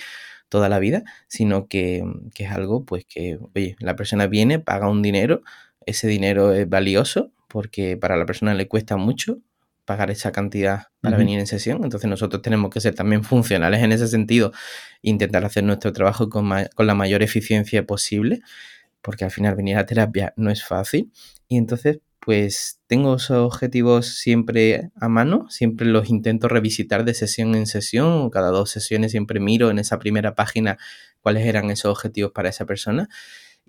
[0.50, 4.90] toda la vida, sino que, que, es algo, pues que, oye, la persona viene, paga
[4.90, 5.44] un dinero,
[5.86, 9.40] ese dinero es valioso porque para la persona le cuesta mucho
[9.86, 11.84] pagar esa cantidad para venir en sesión.
[11.84, 14.52] Entonces nosotros tenemos que ser también funcionales en ese sentido,
[15.02, 18.42] intentar hacer nuestro trabajo con, con, la mayor eficiencia posible,
[19.02, 21.12] porque al final venir a terapia no es fácil.
[21.48, 27.54] Y entonces, pues tengo esos objetivos siempre a mano, siempre los intento revisitar de sesión
[27.56, 30.78] en sesión, cada dos sesiones siempre miro en esa primera página
[31.22, 33.10] cuáles eran esos objetivos para esa persona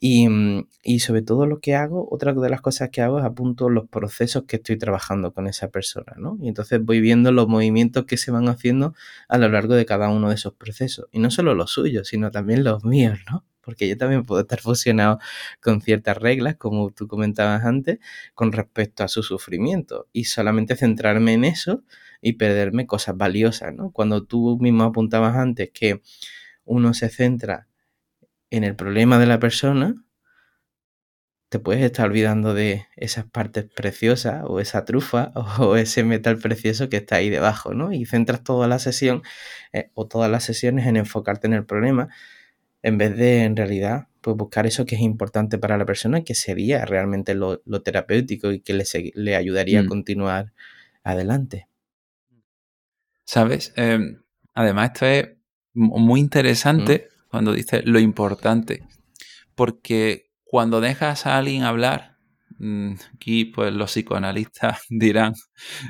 [0.00, 3.70] Mm, y, sobre todo lo que hago, otra de las cosas que hago es apunto
[3.70, 6.36] los procesos que estoy trabajando con esa persona, ¿no?
[6.40, 8.94] Y entonces voy viendo los movimientos que se van haciendo
[9.28, 11.06] a lo largo de cada uno de esos procesos.
[11.12, 13.44] Y no solo los suyos, sino también los míos, ¿no?
[13.62, 15.18] Porque yo también puedo estar fusionado
[15.62, 17.98] con ciertas reglas, como tú comentabas antes,
[18.34, 20.08] con respecto a su sufrimiento.
[20.12, 21.82] Y solamente centrarme en eso
[22.20, 23.90] y perderme cosas valiosas, ¿no?
[23.90, 26.02] Cuando tú mismo apuntabas antes que
[26.64, 27.68] uno se centra
[28.56, 29.94] en el problema de la persona,
[31.48, 36.88] te puedes estar olvidando de esas partes preciosas o esa trufa o ese metal precioso
[36.88, 37.92] que está ahí debajo, ¿no?
[37.92, 39.22] Y centras toda la sesión
[39.72, 42.08] eh, o todas las sesiones en enfocarte en el problema
[42.84, 46.34] en vez de en realidad pues buscar eso que es importante para la persona, que
[46.34, 49.88] sería realmente lo, terapéutico y que le, le ayudaría a mm.
[49.88, 50.52] continuar
[51.02, 51.68] adelante.
[53.24, 53.72] ¿Sabes?
[53.76, 54.22] Em,
[54.54, 55.28] además, esto es
[55.72, 58.84] muy interesante cuando dice lo importante.
[59.56, 62.16] Porque cuando dejas a alguien hablar,
[62.60, 65.34] mm, aquí pues los psicoanalistas dirán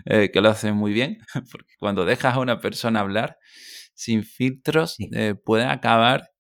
[0.07, 1.18] eh, que lo hacen muy bien,
[1.52, 3.37] porque cuando dejas a una persona hablar
[3.92, 6.30] sin filtros, eh, puede acabar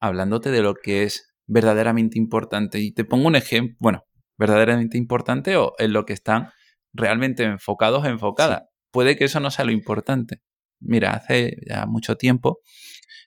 [0.00, 2.80] hablándote de lo que es verdaderamente importante.
[2.80, 4.06] Y te pongo un ejemplo, bueno,
[4.38, 6.50] verdaderamente importante o en lo que están
[6.92, 8.64] realmente enfocados, enfocadas.
[8.90, 10.40] Puede que eso no sea lo importante.
[10.80, 12.58] Mira, hace ya mucho tiempo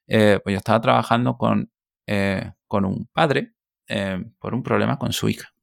[0.08, 1.72] eh, pues yo estaba trabajando con,
[2.08, 3.54] eh, con un padre
[3.88, 5.54] eh, por un problema con su hija.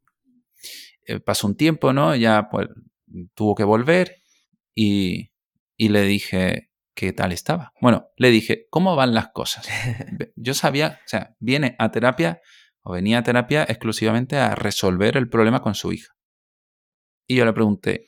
[1.24, 2.14] pasó un tiempo, ¿no?
[2.14, 2.68] Ya pues
[3.34, 4.16] tuvo que volver
[4.74, 5.32] y,
[5.76, 7.72] y le dije qué tal estaba.
[7.80, 9.68] Bueno, le dije, ¿cómo van las cosas?
[10.36, 12.40] Yo sabía, o sea, viene a terapia
[12.82, 16.14] o venía a terapia exclusivamente a resolver el problema con su hija.
[17.26, 18.06] Y yo le pregunté,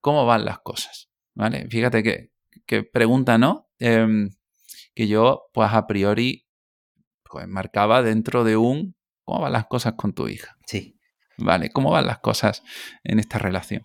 [0.00, 1.10] ¿cómo van las cosas?
[1.34, 1.68] ¿Vale?
[1.68, 2.30] Fíjate que,
[2.64, 3.68] que pregunta, ¿no?
[3.78, 4.30] Em,
[4.94, 6.46] que yo, pues a priori,
[7.24, 10.56] pues marcaba dentro de un cómo van las cosas con tu hija.
[10.66, 10.98] Sí.
[11.36, 12.62] Vale, cómo van las cosas
[13.02, 13.82] en esta relación.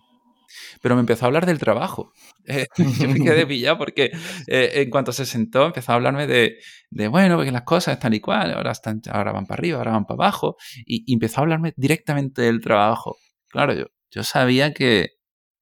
[0.82, 2.12] Pero me empezó a hablar del trabajo.
[2.46, 2.66] Eh,
[2.98, 4.10] yo me quedé pillado porque
[4.48, 6.56] eh, en cuanto se sentó empezó a hablarme de,
[6.90, 9.92] de, bueno, porque las cosas están y cual, ahora, están, ahora van para arriba, ahora
[9.92, 13.18] van para abajo, y, empezó a hablarme directamente del trabajo.
[13.50, 15.10] Claro, yo, yo sabía que,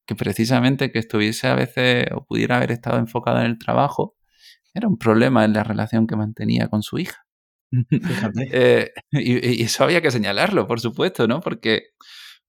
[0.06, 4.16] que precisamente que estuviese a veces o pudiera haber estado enfocado en el trabajo,
[4.78, 7.26] era un problema en la relación que mantenía con su hija.
[8.50, 11.40] Eh, y, eso había que señalarlo, por supuesto, ¿no?
[11.40, 11.90] Porque,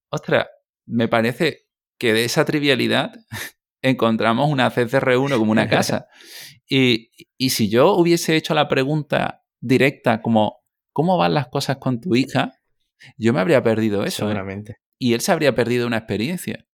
[0.10, 0.48] ostras,
[0.86, 1.68] me parece
[2.00, 3.12] que de esa trivialidad
[3.84, 6.08] encontramos una CCR1 como una casa.
[6.72, 10.60] Y, y, si yo hubiese hecho la pregunta directa como,
[10.94, 12.52] ¿cómo van las cosas con tu hija?
[13.18, 14.32] Yo me habría perdido eso.
[14.32, 14.64] ¿eh?
[15.00, 16.68] Y él se habría perdido una experiencia.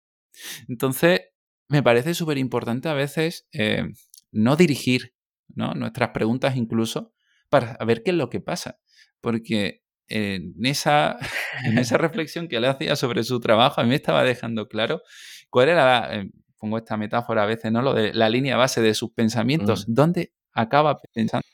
[0.69, 1.21] Entonces,
[1.69, 3.85] me parece súper importante a veces eh,
[4.33, 5.15] no dirigir
[5.55, 5.75] ¿no?
[5.75, 7.13] Nuestras preguntas incluso
[7.49, 8.79] para ver qué es lo que pasa.
[9.21, 11.19] Porque en esa,
[11.65, 15.03] en esa reflexión que él hacía sobre su trabajo, a mí me estaba dejando claro
[15.51, 17.83] cuál era, eh, pongo esta metáfora a veces, ¿no?
[17.83, 19.89] Lo de la línea base de sus pensamientos.
[19.89, 19.95] Mm.
[19.95, 21.47] ¿Dónde acaba pensando?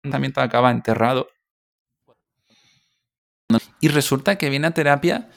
[0.00, 1.28] pensamiento acaba enterrado
[3.80, 5.30] y resulta que viene a terapia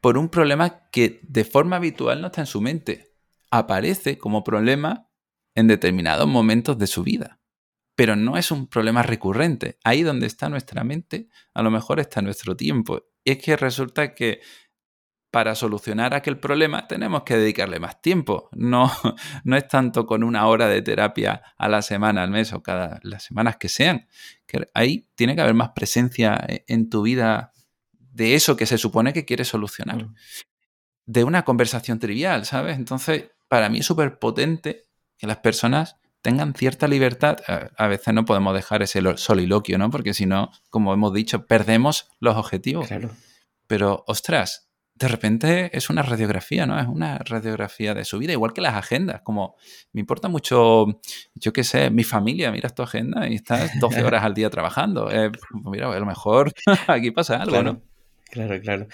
[0.00, 3.12] por un problema que de forma habitual no está en su mente.
[3.50, 5.09] Aparece como problema
[5.54, 7.40] en determinados momentos de su vida.
[7.94, 9.78] Pero no es un problema recurrente.
[9.84, 13.02] Ahí donde está nuestra mente, a lo mejor está nuestro tiempo.
[13.24, 14.40] Y es que resulta que
[15.30, 18.48] para solucionar aquel problema tenemos que dedicarle más tiempo.
[18.52, 18.90] No,
[19.44, 23.00] no es tanto con una hora de terapia a la semana, al mes o cada
[23.02, 24.08] las semanas que sean.
[24.46, 27.52] Que ahí tiene que haber más presencia e, en tu vida
[27.92, 30.08] de eso que se supone que quieres solucionar.
[31.06, 32.76] De una conversación trivial, ¿sabes?
[32.76, 34.89] Entonces, para mí es súper potente
[35.20, 37.38] que las personas tengan cierta libertad.
[37.76, 39.90] A veces no podemos dejar ese soliloquio, ¿no?
[39.90, 42.88] Porque si no, como hemos dicho, perdemos los objetivos.
[42.88, 43.10] Claro.
[43.66, 46.78] Pero, ostras, de repente es una radiografía, ¿no?
[46.78, 49.22] Es una radiografía de su vida, igual que las agendas.
[49.22, 49.56] Como
[49.92, 51.00] me importa mucho,
[51.34, 55.10] yo qué sé, mi familia, miras tu agenda y estás 12 horas al día trabajando.
[55.10, 56.52] Eh, pues mira, a lo mejor
[56.86, 57.82] aquí pasa algo, claro, ¿no?
[58.30, 58.86] Claro, claro.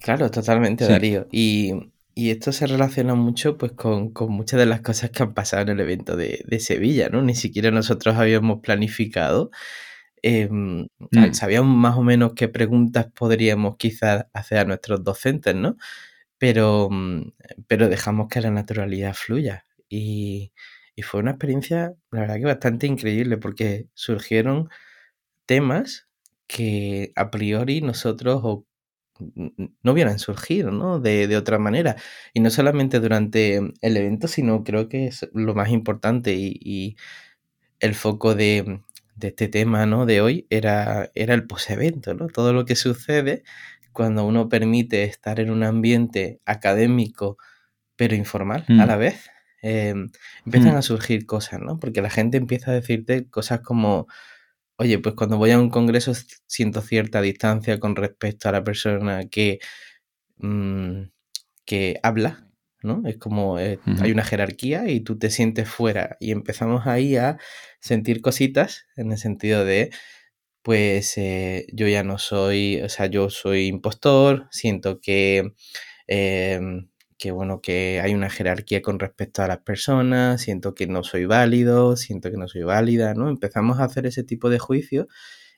[0.00, 1.26] Claro, totalmente, Darío.
[1.32, 1.72] Y,
[2.16, 5.80] esto se relaciona mucho pues con, muchas de las cosas que han pasado en el
[5.80, 7.22] evento de, de Sevilla, ¿no?
[7.22, 9.50] Ni siquiera nosotros habíamos planificado
[10.22, 11.32] Em, mm.
[11.34, 15.76] sabíamos más o menos qué preguntas podríamos quizás hacer a nuestros docentes, ¿no?
[16.38, 17.32] Pero, mm,
[17.68, 19.66] pero dejamos que la naturalidad fluya.
[19.88, 20.52] Y,
[21.04, 24.68] fue una experiencia, la verdad que bastante increíble, porque surgieron
[25.46, 26.08] temas
[26.46, 28.42] que a priori nosotros
[29.34, 31.00] no hubieran surgido, ¿no?
[31.00, 31.96] De, otra manera.
[32.32, 36.96] Y no solamente durante el evento, sino creo que es lo más importante y
[37.80, 38.80] el foco de,
[39.16, 40.06] de este tema ¿no?
[40.06, 42.28] de hoy era, era el posevento, ¿no?
[42.28, 43.44] Todo lo que sucede
[43.92, 47.36] cuando uno permite estar en un ambiente académico
[47.96, 48.86] pero informal a mm.
[48.86, 49.30] la vez,
[49.60, 50.10] em,
[50.44, 50.78] empiezan mm.
[50.78, 51.78] a surgir cosas, ¿no?
[51.78, 54.06] Porque la gente empieza a decirte cosas como,
[54.82, 56.12] oye, pues cuando voy a un congreso
[56.46, 59.60] siento cierta distancia con respecto a la persona que,
[60.38, 61.02] mm,
[61.66, 62.48] que habla,
[62.82, 63.02] ¿no?
[63.06, 67.38] Es como eh, hay una jerarquía y tú te sientes fuera y empezamos ahí a
[67.80, 69.90] sentir cositas en el sentido de,
[70.62, 75.52] pues eh, yo ya no soy, o sea, yo soy impostor, siento que,
[76.06, 76.88] em,
[77.22, 81.24] que, bueno, que hay una jerarquía con respecto a las personas, siento que no soy
[81.24, 83.28] válido, siento que no soy válida, ¿no?
[83.28, 85.06] Empezamos a hacer ese tipo de juicio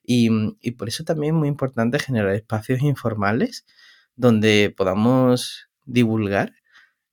[0.04, 0.28] y,
[0.60, 3.64] y por eso también es muy importante generar espacios informales
[4.14, 6.52] donde podamos divulgar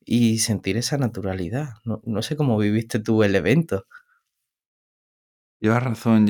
[0.04, 1.76] y sentir esa naturalidad.
[1.86, 3.86] No, sé cómo viviste tú el evento.
[5.62, 6.26] Llevas razón,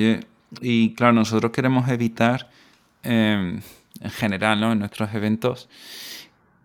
[0.62, 2.52] Y claro, nosotros queremos evitar,
[3.02, 3.62] em,
[4.00, 4.74] en general, ¿no?
[4.74, 5.70] en nuestros eventos,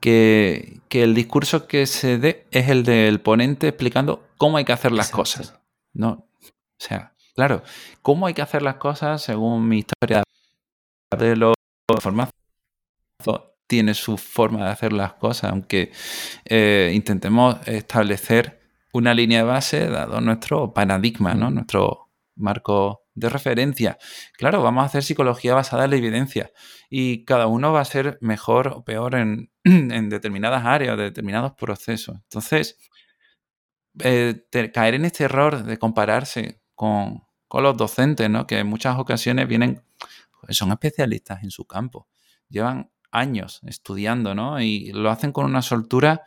[0.07, 4.93] que, el discurso que se dé es el del ponente explicando cómo hay que hacer
[4.93, 5.59] las cosas.
[5.93, 6.27] ¿no?
[6.43, 7.63] O sea, claro,
[8.03, 10.23] cómo hay que hacer las cosas según mi historia
[11.19, 11.55] de los
[12.01, 12.33] formatos
[13.67, 15.91] tiene su forma de hacer las cosas, aunque
[16.45, 18.61] eh, intentemos establecer
[18.93, 21.51] una línea de base dado nuestro paradigma, ¿no?
[21.51, 23.99] nuestro marco de referencia.
[24.35, 26.53] Claro, vamos a hacer psicología basada en la evidencia
[26.89, 29.51] y cada uno va a ser mejor o peor en,
[30.09, 32.17] determinadas áreas, de determinados procesos.
[32.23, 32.79] Entonces,
[34.01, 38.47] eh, caer en este error de compararse con, con los docentes, ¿no?
[38.47, 39.83] que en muchas ocasiones vienen,
[40.51, 42.07] son especialistas en su campo,
[42.49, 44.61] llevan años estudiando, ¿no?
[44.61, 46.23] Y lo hacen con una soltura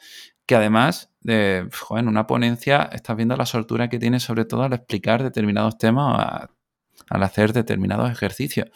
[0.48, 4.74] que además, de, en una ponencia estás viendo la soltura que tiene sobre todo al
[4.74, 6.50] explicar determinados temas,
[7.10, 8.70] al hacer determinados ejercicios.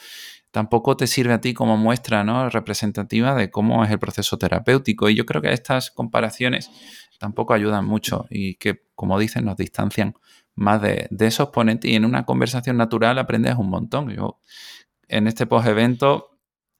[0.52, 2.48] Tampoco te sirve a ti como muestra ¿no?
[2.48, 5.10] representativa de cómo es el proceso terapéutico.
[5.10, 6.70] Y yo creo que estas comparaciones
[7.18, 10.14] tampoco ayudan mucho y que, como dicen, nos distancian
[10.56, 11.90] más de, esos ponentes.
[11.90, 14.12] Y en una conversación natural aprendes un montón.
[14.12, 14.40] Yo
[15.08, 16.38] en este post-evento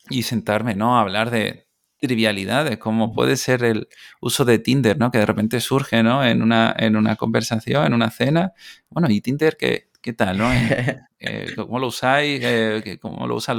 [0.10, 0.98] y sentarme, ¿no?
[0.98, 3.88] A hablar de trivialidades, como puede ser el
[4.22, 5.10] uso de Tinder, ¿no?
[5.10, 6.24] Que de repente surge, ¿no?
[6.24, 8.54] En una, en una conversación, en una cena.
[8.90, 10.52] Bueno, ¿y Tinder qué, qué tal, no?
[10.54, 10.98] Eh,
[11.56, 12.40] ¿Cómo lo usáis?
[12.44, 13.56] Eh, ¿Cómo lo usa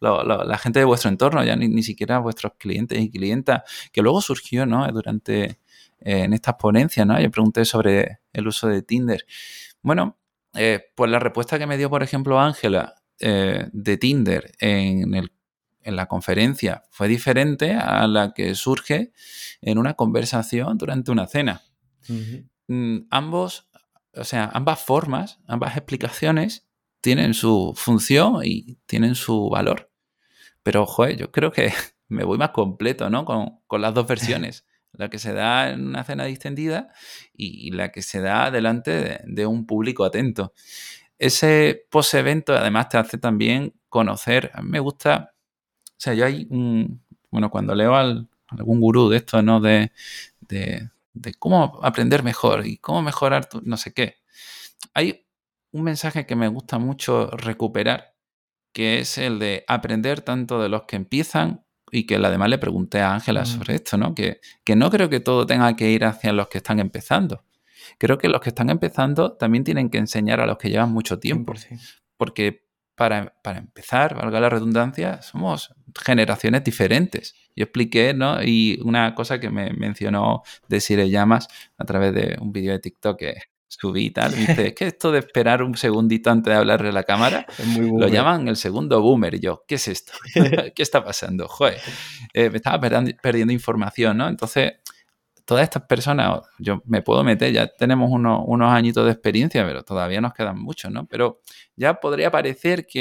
[0.00, 1.44] la gente de vuestro entorno?
[1.44, 3.62] Ya ni, siquiera vuestros clientes y clientas.
[3.92, 4.90] Que luego surgió, ¿no?
[4.90, 5.58] Durante, eh,
[6.00, 7.20] en estas ponencias, ¿no?
[7.20, 9.24] Yo pregunté sobre el uso de Tinder.
[9.82, 10.18] Bueno,
[10.94, 15.30] pues la respuesta que me dio, por ejemplo, Ángela de Tinder en el
[15.84, 19.12] en la conferencia fue diferente a la que surge
[19.60, 21.62] en una conversación durante una cena.
[22.68, 23.68] Mm, ambos,
[24.14, 26.66] o sea, ambas formas, ambas explicaciones
[27.00, 29.90] tienen su función y tienen su valor.
[30.62, 31.72] Pero, joder, yo creo que
[32.08, 33.24] me voy más completo, ¿no?
[33.24, 34.66] Con, las dos versiones.
[34.92, 36.92] La que se da en una cena distendida
[37.32, 40.52] y, la que se da delante de, de un público atento.
[41.18, 45.32] Ese post-evento además te hace también conocer, a mí me gusta
[46.02, 47.00] sea, yo hay un,
[47.30, 49.60] bueno, cuando leo al, algún gurú de esto, ¿no?
[49.60, 49.92] De,
[50.40, 54.16] de, de, cómo aprender mejor y cómo mejorar tu, no sé qué.
[54.94, 55.26] Hay
[55.72, 58.14] un mensaje que me gusta mucho recuperar,
[58.72, 63.00] que es el de aprender tanto de los que empiezan y que además le pregunté
[63.00, 63.46] a Ángela mm.
[63.46, 64.14] sobre esto, ¿no?
[64.14, 67.44] Que, que no creo que todo tenga que ir hacia los que están empezando.
[67.98, 71.18] Creo que los que están empezando también tienen que enseñar a los que llevan mucho
[71.18, 71.54] tiempo.
[72.16, 77.34] Porque para, para, empezar, valga la redundancia, somos generaciones diferentes.
[77.54, 78.42] Yo expliqué, ¿no?
[78.42, 81.48] Y una cosa que me mencionó Desire Llamas
[81.78, 83.34] a través de un vídeo de TikTok que
[83.68, 86.92] subí y tal, dice, es que esto de esperar un segundito antes de hablarle a
[86.92, 87.46] la cámara,
[87.98, 89.34] lo llaman el segundo boomer.
[89.34, 90.12] Y yo, ¿qué es esto?
[90.74, 91.48] ¿Qué está pasando?
[91.48, 91.80] Joder,
[92.34, 94.28] eh, me estaba perdiendo información, ¿no?
[94.28, 94.74] Entonces,
[95.44, 99.82] todas estas personas, yo me puedo meter, ya tenemos unos, unos añitos de experiencia, pero
[99.82, 101.06] todavía nos quedan muchos, ¿no?
[101.06, 101.40] Pero
[101.74, 103.00] ya podría parecer que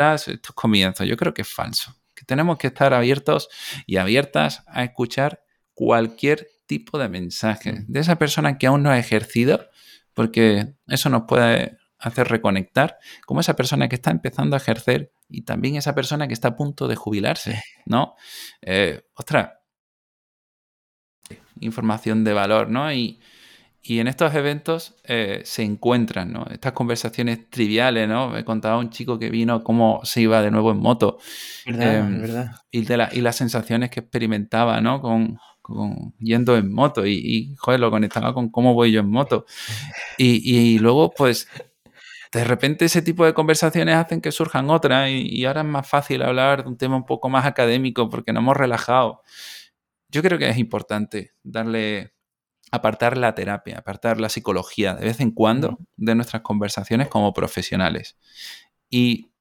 [0.00, 1.92] estos comienzos, yo creo que es falso,
[2.28, 3.48] tenemos que estar abiertos
[3.86, 8.98] y abiertas a escuchar cualquier tipo de mensaje de esa persona que aún no ha
[8.98, 9.66] ejercido,
[10.12, 15.42] porque eso nos puede hacer reconectar, como esa persona que está empezando a ejercer y
[15.42, 18.14] también esa persona que está a punto de jubilarse, ¿no?
[18.60, 19.54] Eh, ostras,
[21.60, 22.92] información de valor, ¿no?
[22.92, 23.20] Y,
[23.82, 26.46] y en estos eventos eh, se encuentran, ¿no?
[26.50, 28.28] Estas conversaciones triviales, ¿no?
[28.28, 31.18] Me contaba un chico que vino cómo se iba de nuevo en moto.
[31.64, 32.52] Em, ¿verdad?
[32.70, 35.00] Y, de y las sensaciones que experimentaba, ¿no?
[35.00, 35.38] Con,
[36.18, 39.46] yendo en moto y, y, joder, lo conectaba con cómo voy yo en moto.
[40.16, 41.48] Y, y luego, pues,
[42.32, 45.88] de repente ese tipo de conversaciones hacen que surjan otras y, y, ahora es más
[45.88, 49.22] fácil hablar de un tema un poco más académico porque nos hemos relajado
[50.10, 52.14] yo creo que es importante darle,
[52.70, 58.16] apartar la terapia, apartar la psicología de vez en cuando de nuestras conversaciones como profesionales.
[58.90, 59.32] Y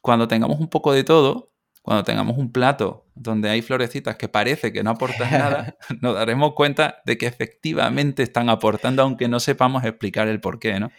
[0.00, 1.52] cuando tengamos un poco de todo,
[1.82, 6.54] cuando tengamos un plato donde hay florecitas que parece que no aportan nada, nos daremos
[6.54, 10.90] cuenta de que efectivamente están aportando, aunque no sepamos explicar el por qué, ¿no?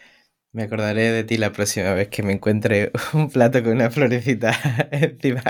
[0.52, 4.54] Me acordaré de ti la próxima vez que me encuentre un plato con una florecita
[4.92, 5.42] encima.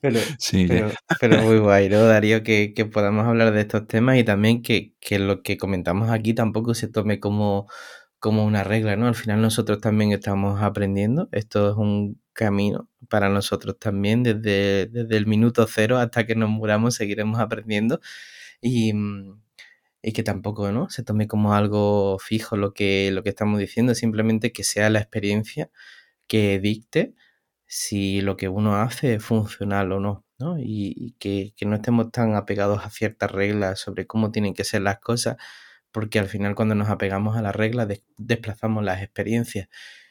[0.00, 0.68] Pero, sí,
[1.18, 2.42] pero, muy guay, ¿no, Darío?
[2.42, 6.88] Que, podamos hablar de estos temas y también que, lo que comentamos aquí tampoco se
[6.88, 7.66] tome como,
[8.18, 9.06] como una regla, ¿no?
[9.06, 11.30] Al final nosotros también estamos aprendiendo.
[11.32, 14.22] Esto es un camino para nosotros también.
[14.22, 18.00] Desde, desde el minuto cero hasta que nos muramos seguiremos aprendiendo.
[18.60, 18.92] Y,
[20.04, 20.90] y que tampoco ¿no?
[20.90, 25.00] se tome como algo fijo lo que, lo que estamos diciendo, simplemente que sea la
[25.00, 25.70] experiencia
[26.26, 27.14] que dicte
[27.74, 30.56] si lo que uno hace es funcional o no, ¿no?
[30.60, 35.00] Y, que, no estemos tan apegados a ciertas reglas sobre cómo tienen que ser las
[35.00, 35.38] cosas,
[35.92, 39.68] porque al final cuando nos apegamos a las reglas desplazamos las experiencias.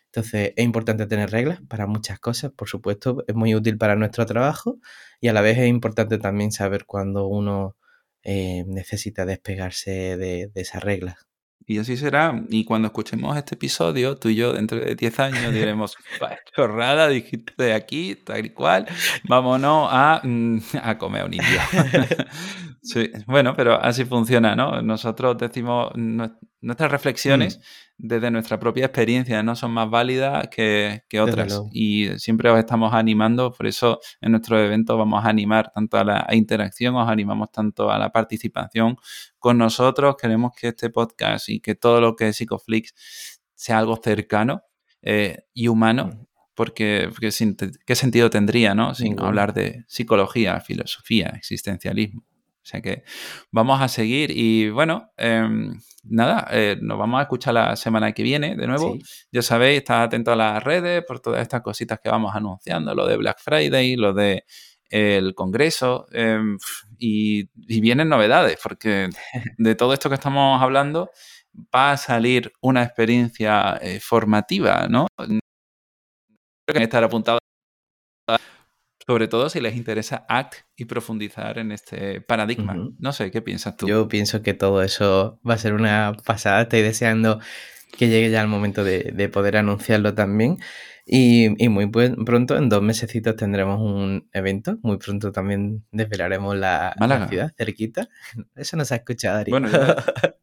[0.08, 4.26] Entonces es importante tener reglas para muchas cosas, por supuesto, es muy útil para nuestro
[4.26, 4.80] trabajo
[5.22, 7.78] y a la vez es importante también saber cuándo uno
[8.24, 11.28] eh, necesita despegarse de esas reglas.
[11.66, 12.44] Y así será.
[12.50, 15.96] Y cuando escuchemos este episodio, tú y yo dentro de 10 años diremos,
[16.56, 18.88] chorrada, dijiste aquí, tal y cual,
[19.24, 21.60] vámonos a, mm, a comer un indio.
[22.84, 24.82] sí, bueno, pero así funciona, ¿no?
[24.82, 28.08] Nosotros decimos, nuestras reflexiones mm.
[28.08, 31.64] desde nuestra propia experiencia no son más válidas que, que otras.
[31.72, 36.04] Y siempre os estamos animando, por eso en nuestros eventos vamos a animar tanto a
[36.04, 38.98] la interacción, os animamos tanto a la participación
[39.40, 40.16] con nosotros.
[40.22, 42.94] Queremos que este podcast y que todo lo que es Psicoflix
[43.56, 44.64] sea algo cercano
[45.02, 46.08] eh, y humano.
[46.08, 46.26] Mm.
[46.56, 48.94] Porque, ¿qué sentido tendría, no?
[48.94, 52.24] Sin hablar de psicología, filosofía, existencialismo.
[52.64, 53.04] O sea que
[53.52, 58.24] vamos a seguir y bueno, em, nada, eh, nos vamos a escuchar la semana que
[58.24, 58.98] viene de nuevo.
[59.32, 63.06] Ya sabéis, estad atento a las redes por todas estas cositas que vamos anunciando, lo
[63.06, 64.46] de Black Friday, lo de
[64.90, 66.58] el Congreso em,
[66.98, 67.50] y,
[67.82, 69.10] vienen novedades porque
[69.58, 71.10] de todo esto que estamos hablando
[71.76, 75.08] va a salir una experiencia eh, formativa, ¿no?
[75.18, 77.40] Creo que estar apuntado
[79.06, 82.76] sobre todo si les interesa ACT y profundizar en este paradigma.
[83.00, 83.88] No sé, ¿qué piensas tú?
[83.88, 86.64] Yo pienso que todo eso va a ser una pasada.
[86.64, 87.40] Estoy deseando
[87.98, 90.58] que llegue ya el momento de, de poder anunciarlo también.
[91.06, 94.78] Y, y, muy pronto, en dos mesecitos, tendremos un evento.
[94.84, 96.96] Muy pronto también desvelaremos la,
[97.30, 98.08] ciudad, cerquita.
[98.56, 99.52] Eso no se ha escuchado, Darío.
[99.52, 99.68] Bueno,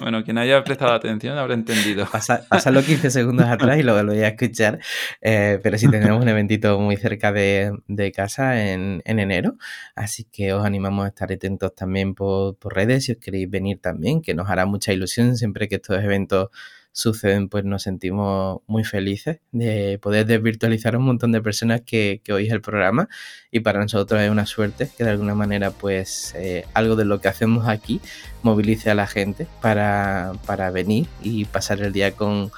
[0.00, 2.06] bueno, quien haya prestado atención habrá entendido.
[2.10, 4.78] Pasa, los 15 segundos atrás y luego lo voy a escuchar.
[5.20, 7.72] Eh, pero sí tendremos un eventito muy cerca de,
[8.14, 9.56] casa en, en, enero.
[9.94, 13.80] Así que os animamos a estar atentos también por, por redes si os queréis venir
[13.80, 16.50] también, que nos hará mucha ilusión siempre que estos eventos
[16.92, 22.20] suceden, pues nos sentimos muy felices de poder desvirtualizar a un montón de personas que,
[22.22, 23.08] que oís el programa
[23.50, 27.20] y para nosotros es una suerte que de alguna manera pues eh, algo de lo
[27.20, 28.00] que hacemos aquí
[28.42, 32.50] movilice a la gente para, para venir y pasar el día con,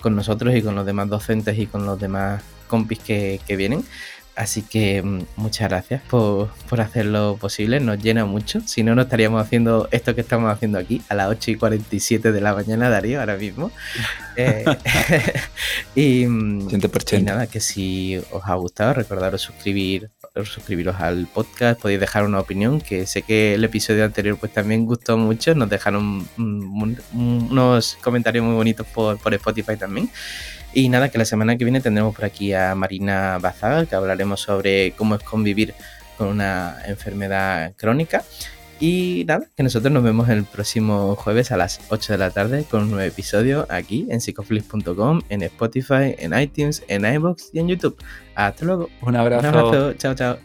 [0.00, 3.84] con, nosotros y con los demás docentes y con los demás compis que, que vienen.
[4.38, 8.60] Así que mm, muchas gracias por, hacerlo posible, nos llena mucho.
[8.60, 12.30] Si no, no estaríamos haciendo esto que estamos haciendo aquí a las 8 y 47
[12.30, 13.72] de la mañana, Darío, ahora mismo.
[14.40, 14.64] Eh,
[15.96, 20.10] y, mm, y, nada, que si os ha gustado, recordaros suscribir,
[20.44, 24.86] suscribiros al podcast, podéis dejar una opinión, que sé que el episodio anterior pues también
[24.86, 30.08] gustó mucho, nos dejaron unos comentarios muy bonitos por, por Spotify también.
[30.72, 34.40] Y nada, que la semana que viene tendremos por aquí a Marina Bazaga, que hablaremos
[34.40, 35.74] sobre cómo es convivir
[36.16, 38.22] con una enfermedad crónica.
[38.80, 42.64] Y nada, que nosotros nos vemos el próximo jueves a las 8 de la tarde
[42.70, 47.68] con un nuevo episodio aquí en psicoflix.com, en Spotify, en iTunes, en iBox y en
[47.68, 47.96] YouTube.
[48.36, 48.88] Hasta luego.
[49.02, 49.48] Un abrazo.
[49.48, 49.92] Un abrazo.
[49.94, 50.38] Chao, chao.